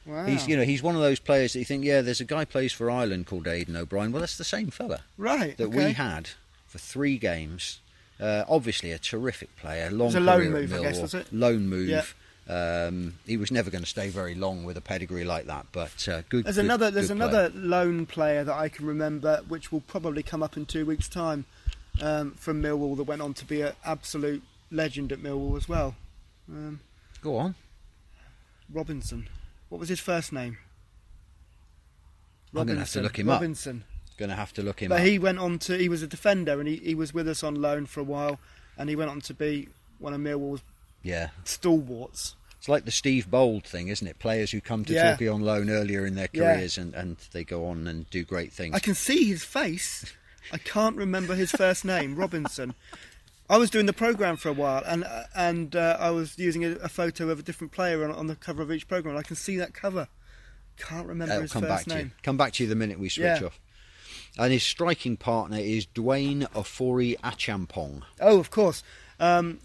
[0.09, 0.25] Wow.
[0.25, 2.47] He's you know he's one of those players that you think yeah there's a guy
[2.47, 4.11] plays for Ireland called Aidan O'Brien.
[4.11, 5.57] Well, that's the same fella right.
[5.59, 5.87] that okay.
[5.87, 6.31] we had
[6.67, 7.81] for three games.
[8.19, 11.33] Uh, obviously a terrific player, long was a loan move, I guess, was it?
[11.33, 11.89] Loan move.
[11.89, 12.03] Yeah.
[12.49, 16.09] Um, he was never going to stay very long with a pedigree like that, but
[16.09, 16.45] uh, good.
[16.47, 17.63] There's good- another there's another player.
[17.63, 21.45] lone player that I can remember, which will probably come up in two weeks' time,
[22.01, 25.95] um, from Millwall that went on to be an absolute legend at Millwall as well.
[26.51, 26.81] Um,
[27.21, 27.55] Go on.
[28.73, 29.29] Robinson.
[29.69, 30.57] What was his first name?
[32.55, 33.03] I'm gonna have to Robinson.
[33.03, 33.41] look him up.
[33.41, 33.85] Robinson.
[34.17, 35.07] Going to have to look him But up.
[35.07, 37.55] he went on to he was a defender and he, he was with us on
[37.55, 38.41] loan for a while
[38.77, 39.69] and he went on to be
[40.01, 40.63] one of Millwall's
[41.03, 41.29] yeah.
[41.45, 42.35] stalwarts.
[42.59, 44.19] It's like the Steve Bold thing, isn't it?
[44.19, 45.11] Players who come to Yeah.
[45.11, 46.55] Torquay on loan earlier in their Yeah.
[46.55, 48.75] careers and, and they go on and do great things.
[48.75, 50.05] I can see his face.
[50.53, 52.17] I can't remember his first name.
[52.17, 52.75] Robinson.
[53.51, 56.65] I was doing the program for a while, and uh, and uh, I was using
[56.67, 59.17] a, a photo of a different player on, on the cover of each program.
[59.17, 60.09] I can see that cover.
[60.77, 61.97] Can't remember That'll his come first back to you.
[61.97, 62.13] name.
[62.23, 63.47] Come back to you the minute we switch Yeah.
[63.47, 63.59] off.
[64.39, 68.03] And his striking partner is Dwayne Ofori Achampong.
[68.21, 68.83] Oh, of course.
[69.19, 69.59] Um,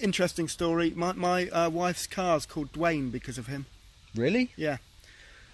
[0.00, 0.92] interesting story.
[0.94, 3.66] My my uh, wife's car's called Dwayne because of him.
[4.14, 4.50] Really?
[4.56, 4.78] Yeah.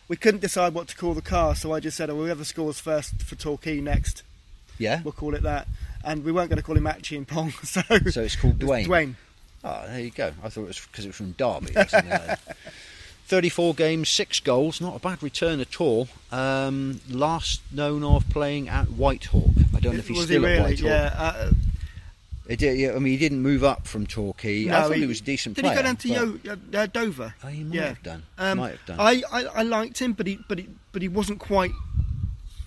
[0.09, 2.81] We couldn't decide what to call the car, so I just said, oh, whoever scores
[2.81, 4.25] first for Torquay next,
[4.77, 5.03] Yeah.
[5.05, 5.69] we'll call it that.
[6.05, 7.81] And we weren't going to call him Atchie and Pong, so,
[8.11, 8.87] So it's called Dwayne.
[8.87, 9.15] Dwayne.
[9.63, 10.33] Oh, there you go.
[10.43, 12.57] I thought it was because it was from Derby or something like that.
[13.27, 16.09] 34 games, 6 goals, not a bad return at all.
[16.33, 19.53] Um, last known of playing at Whitehawk.
[19.77, 20.67] I don't know if he's was still he at?
[20.67, 20.81] Whitehawk.
[20.83, 21.15] Yeah.
[21.17, 21.70] Uh, He did, yeah,
[22.51, 24.69] I mean, he didn't move up from Torquay.
[24.69, 25.77] I thought he, was a decent Did player.
[25.83, 27.35] Did he go down to Yo, uh, uh, Dover?
[27.45, 27.89] Oh, he might yeah.
[27.89, 28.23] have done.
[28.39, 28.97] Um, might have done.
[29.01, 31.73] I, I, I liked him, but he but he but he wasn't quite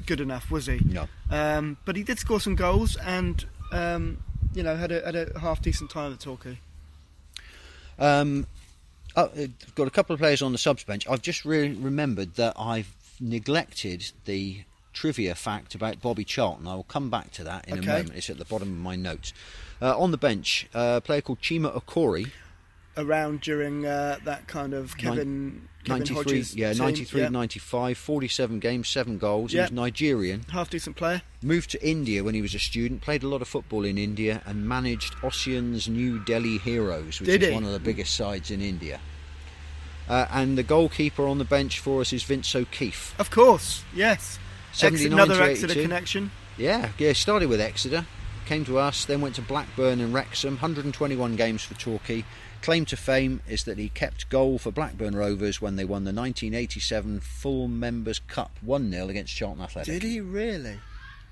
[0.06, 0.80] good enough, was he?
[0.86, 1.08] No.
[1.30, 4.20] Um, but he did score some goals, and um,
[4.54, 6.60] you know had a had a half decent time at Torquay.
[8.00, 8.48] Um,
[9.16, 9.30] oh,
[9.76, 11.08] got a couple of players on the subs bench.
[11.10, 14.64] I've just re- remembered that I've neglected the
[14.94, 16.68] trivia fact about Bobby Charlton.
[16.68, 17.90] I will come back to that in Okay.
[17.90, 18.16] a moment.
[18.16, 19.34] It's at the bottom of my notes.
[19.84, 22.32] Uh, on the bench, uh, a player called Chima Okorie,
[22.96, 27.30] Around during uh, that kind of Kevin Kevin 93, Hodges yeah, team, 93, yeah.
[27.30, 29.52] 95, 47 games, 7 goals.
[29.52, 29.62] Yeah.
[29.62, 30.46] He was Nigerian.
[30.52, 31.24] half decent player.
[31.42, 34.42] Moved to India when he was a student, played a lot of football in India,
[34.46, 37.54] and managed Ossian's New Delhi Heroes, which Did is he?
[37.54, 39.02] one of the biggest sides in India.
[40.08, 43.16] Uh, and the goalkeeper on the bench for us is Vince O'Keefe.
[43.20, 44.40] Of course, yes.
[44.82, 46.32] Ex- another Exeter connection.
[46.58, 48.06] Yeah, yeah, started with Exeter,
[48.46, 52.24] came to us, then went to Blackburn and Wrexham, 121 games for Torquay.
[52.62, 56.14] Claim to fame is that he kept goal for Blackburn Rovers when they won the
[56.14, 60.02] 1987 Full Members Cup 1 0 against Charlton Athletic.
[60.02, 60.80] Did he really?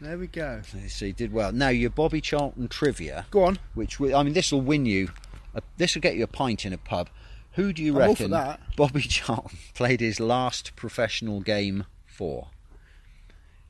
[0.01, 0.61] There we go.
[0.87, 1.51] So he did well.
[1.51, 3.59] Now, your Bobby Charlton trivia, Go on.
[3.75, 5.09] which I mean, this will win you,
[5.53, 7.09] a, this will get you a pint in a pub.
[7.53, 8.59] Who do you I'm reckon that.
[8.75, 12.47] Bobby Charlton played his last professional game for?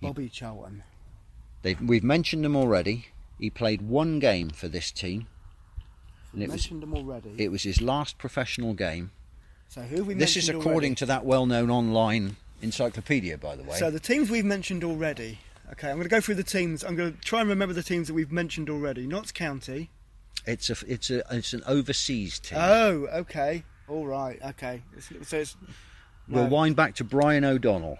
[0.01, 0.83] Bobby Charlton.
[1.63, 3.07] They've, we've mentioned him already.
[3.41, 5.25] He played one game for this team,
[6.31, 7.31] and it was mentioned them already.
[7.39, 9.09] it was his last professional game.
[9.67, 10.95] so who have we This is according already?
[10.95, 13.77] to that well-known online encyclopedia, by the way.
[13.79, 15.39] So the teams we've mentioned already.
[15.71, 16.83] Okay, I'm going to go through the teams.
[16.83, 19.07] I'm going to try and remember the teams that we've mentioned already.
[19.07, 19.89] Notts County.
[20.45, 22.59] it's a it's a it's an overseas team.
[22.61, 23.63] Oh, okay.
[23.87, 24.39] All right.
[24.49, 24.83] Okay.
[25.23, 25.57] So it's
[26.27, 27.97] We'll wind back to Brian O'Donnell,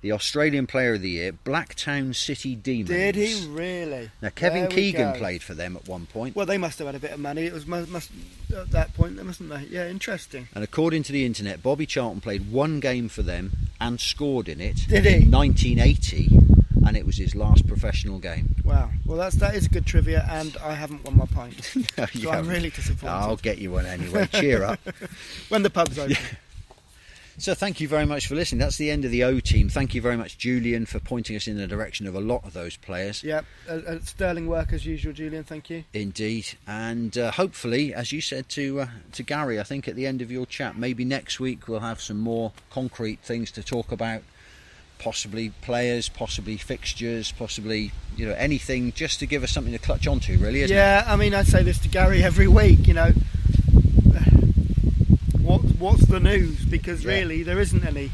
[0.00, 2.88] the Australian Player of the Year, Blacktown City Demons.
[2.88, 4.10] Did he really?
[4.22, 6.36] Now, Kevin There Keegan played for them at one point.
[6.36, 7.42] Well, they must have had a bit of money.
[7.46, 8.10] It was must, must
[8.56, 9.66] at that point, then mustn't they?
[9.70, 10.48] Yeah, interesting.
[10.54, 14.60] And according to the internet, Bobby Charlton played one game for them and scored in
[14.60, 15.14] it Did he?
[15.24, 16.28] in 1980,
[16.86, 18.54] and it was his last professional game.
[18.64, 18.90] Wow.
[19.04, 21.74] Well, that's that is good trivia, and I haven't won my pint.
[21.74, 21.84] You
[22.22, 22.50] So I'm haven't.
[22.52, 23.12] really disappointed.
[23.12, 24.28] I'll get you one anyway.
[24.32, 24.80] Cheer up.
[25.48, 26.16] When the pub's open.
[27.40, 28.58] So thank you very much for listening.
[28.58, 29.68] That's the end of the O team.
[29.68, 32.52] Thank you very much, Julian, for pointing us in the direction of a lot of
[32.52, 33.22] those players.
[33.22, 33.44] Yep.
[33.68, 35.44] Uh, uh, sterling work as usual, Julian.
[35.44, 35.84] Thank you.
[35.94, 40.04] Indeed, and uh, hopefully, as you said to uh, to Gary, I think at the
[40.04, 43.92] end of your chat, maybe next week we'll have some more concrete things to talk
[43.92, 44.22] about.
[44.98, 50.08] Possibly players, possibly fixtures, possibly you know anything, just to give us something to clutch
[50.08, 50.36] onto.
[50.38, 50.80] Really, isn't it?
[50.80, 52.88] Yeah, I mean, I say this to Gary every week.
[52.88, 53.12] You know,
[55.48, 56.64] what what's the news?
[56.64, 57.12] Because Yeah.
[57.12, 58.10] really, there isn't any.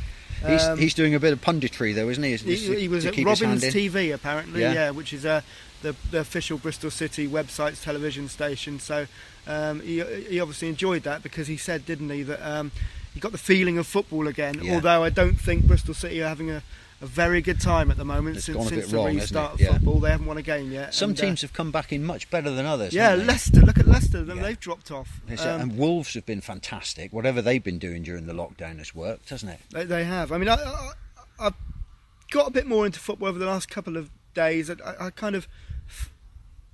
[0.46, 2.36] He's, Um, he's doing a bit of punditry though, isn't he?
[2.36, 3.62] He, To- he was at Robins.
[3.64, 4.72] TV apparently, Yeah.
[4.74, 5.40] yeah, which is uh,
[5.82, 8.78] the the official Bristol City website's television station.
[8.78, 9.06] So
[9.46, 12.72] um, he he obviously enjoyed that because he said, didn't he, that um,
[13.14, 14.60] he got the feeling of football again.
[14.62, 14.74] Yeah.
[14.74, 16.62] Although I don't think Bristol City are having a,
[17.04, 19.72] a very good time at the moment It's since, since the wrong, restart of Yeah.
[19.74, 20.00] football.
[20.00, 20.94] They haven't won a game yet.
[20.94, 22.94] Some and, uh, teams have come back in much better than others.
[22.94, 23.14] yeah?
[23.14, 23.60] Leicester.
[23.60, 24.24] Look at Leicester.
[24.24, 24.34] Yeah.
[24.42, 25.20] They've dropped off.
[25.28, 27.12] Um, and Wolves have been fantastic.
[27.12, 29.60] Whatever they've been doing during the lockdown has worked, hasn't it?
[29.70, 30.32] They, they have.
[30.32, 30.90] I mean, I, I,
[31.38, 31.54] I've
[32.30, 34.70] got a bit more into football over the last couple of days.
[34.70, 35.46] I, I, I kind of.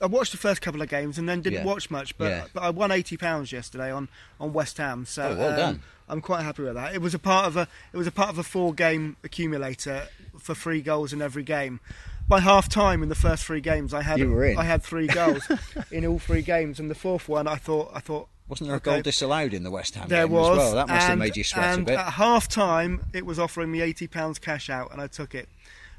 [0.03, 1.65] I watched the first couple of games and then didn't Yeah.
[1.65, 2.45] watch much, but, Yeah.
[2.55, 4.09] but I won eighty pounds yesterday on,
[4.41, 5.05] on West Ham.
[5.07, 5.83] So Oh, well um, done.
[6.09, 6.95] I'm quite happy with that.
[6.95, 10.09] It was a part of a it was a part of a four game accumulator
[10.39, 11.81] for three goals in every game.
[12.29, 14.57] By half time in the first three games, I had You were in.
[14.59, 15.49] I had three goals
[15.91, 18.79] in all three games, and the fourth one I thought I thought Wasn't there a
[18.79, 18.93] Okay.
[18.95, 20.51] goal disallowed in the West Ham there game was.
[20.51, 20.75] as well?
[20.75, 21.99] That must have made you sweat a and bit.
[21.99, 25.49] At half time, it was offering me eighty pounds cash out, and I took it.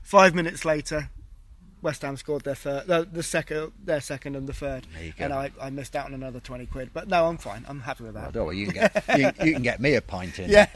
[0.01, 1.09] Five minutes later,
[1.81, 5.13] West Ham scored their third, the, the second, their second and the third, There you
[5.17, 5.25] go.
[5.25, 6.91] and I, I missed out on another twenty quid.
[6.93, 7.65] But no, I'm fine.
[7.67, 8.33] I'm happy with that.
[8.33, 10.49] don't worry, you can get you, you can get me a pint in.
[10.49, 10.67] Yeah.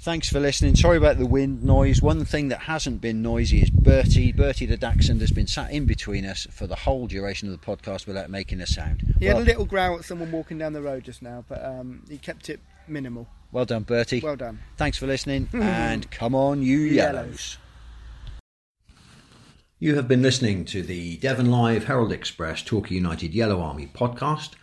[0.00, 0.76] Thanks for listening.
[0.76, 2.00] Sorry about the wind noise.
[2.00, 4.30] One thing that hasn't been noisy is Bertie.
[4.32, 7.66] Bertie the Dachshund has been sat in between us for the whole duration of the
[7.66, 9.16] podcast without making a sound.
[9.18, 12.04] He had a little growl at someone walking down the road just now, but um,
[12.08, 13.26] he kept it minimal.
[13.50, 14.20] well done, Bertie.
[14.20, 14.60] Well done.
[14.76, 17.58] Thanks for listening, and come on, you yellows.
[19.80, 24.54] You have been listening to the Devon Live Herald Express Torquay United Yellow Army podcast,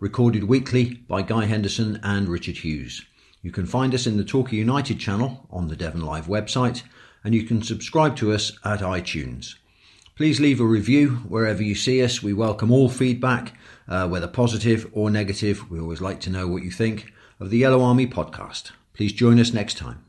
[0.00, 3.06] recorded weekly by Guy Henderson and Richard Hughes.
[3.40, 6.82] You can find us in the Torquay United channel on the Devon Live website,
[7.22, 9.54] and you can subscribe to us at iTunes.
[10.16, 12.20] Please leave a review wherever you see us.
[12.20, 13.56] We welcome all feedback,
[13.86, 15.70] uh, whether positive or negative.
[15.70, 18.72] We always like to know what you think of the Yellow Army podcast.
[18.92, 20.04] Please join us next time.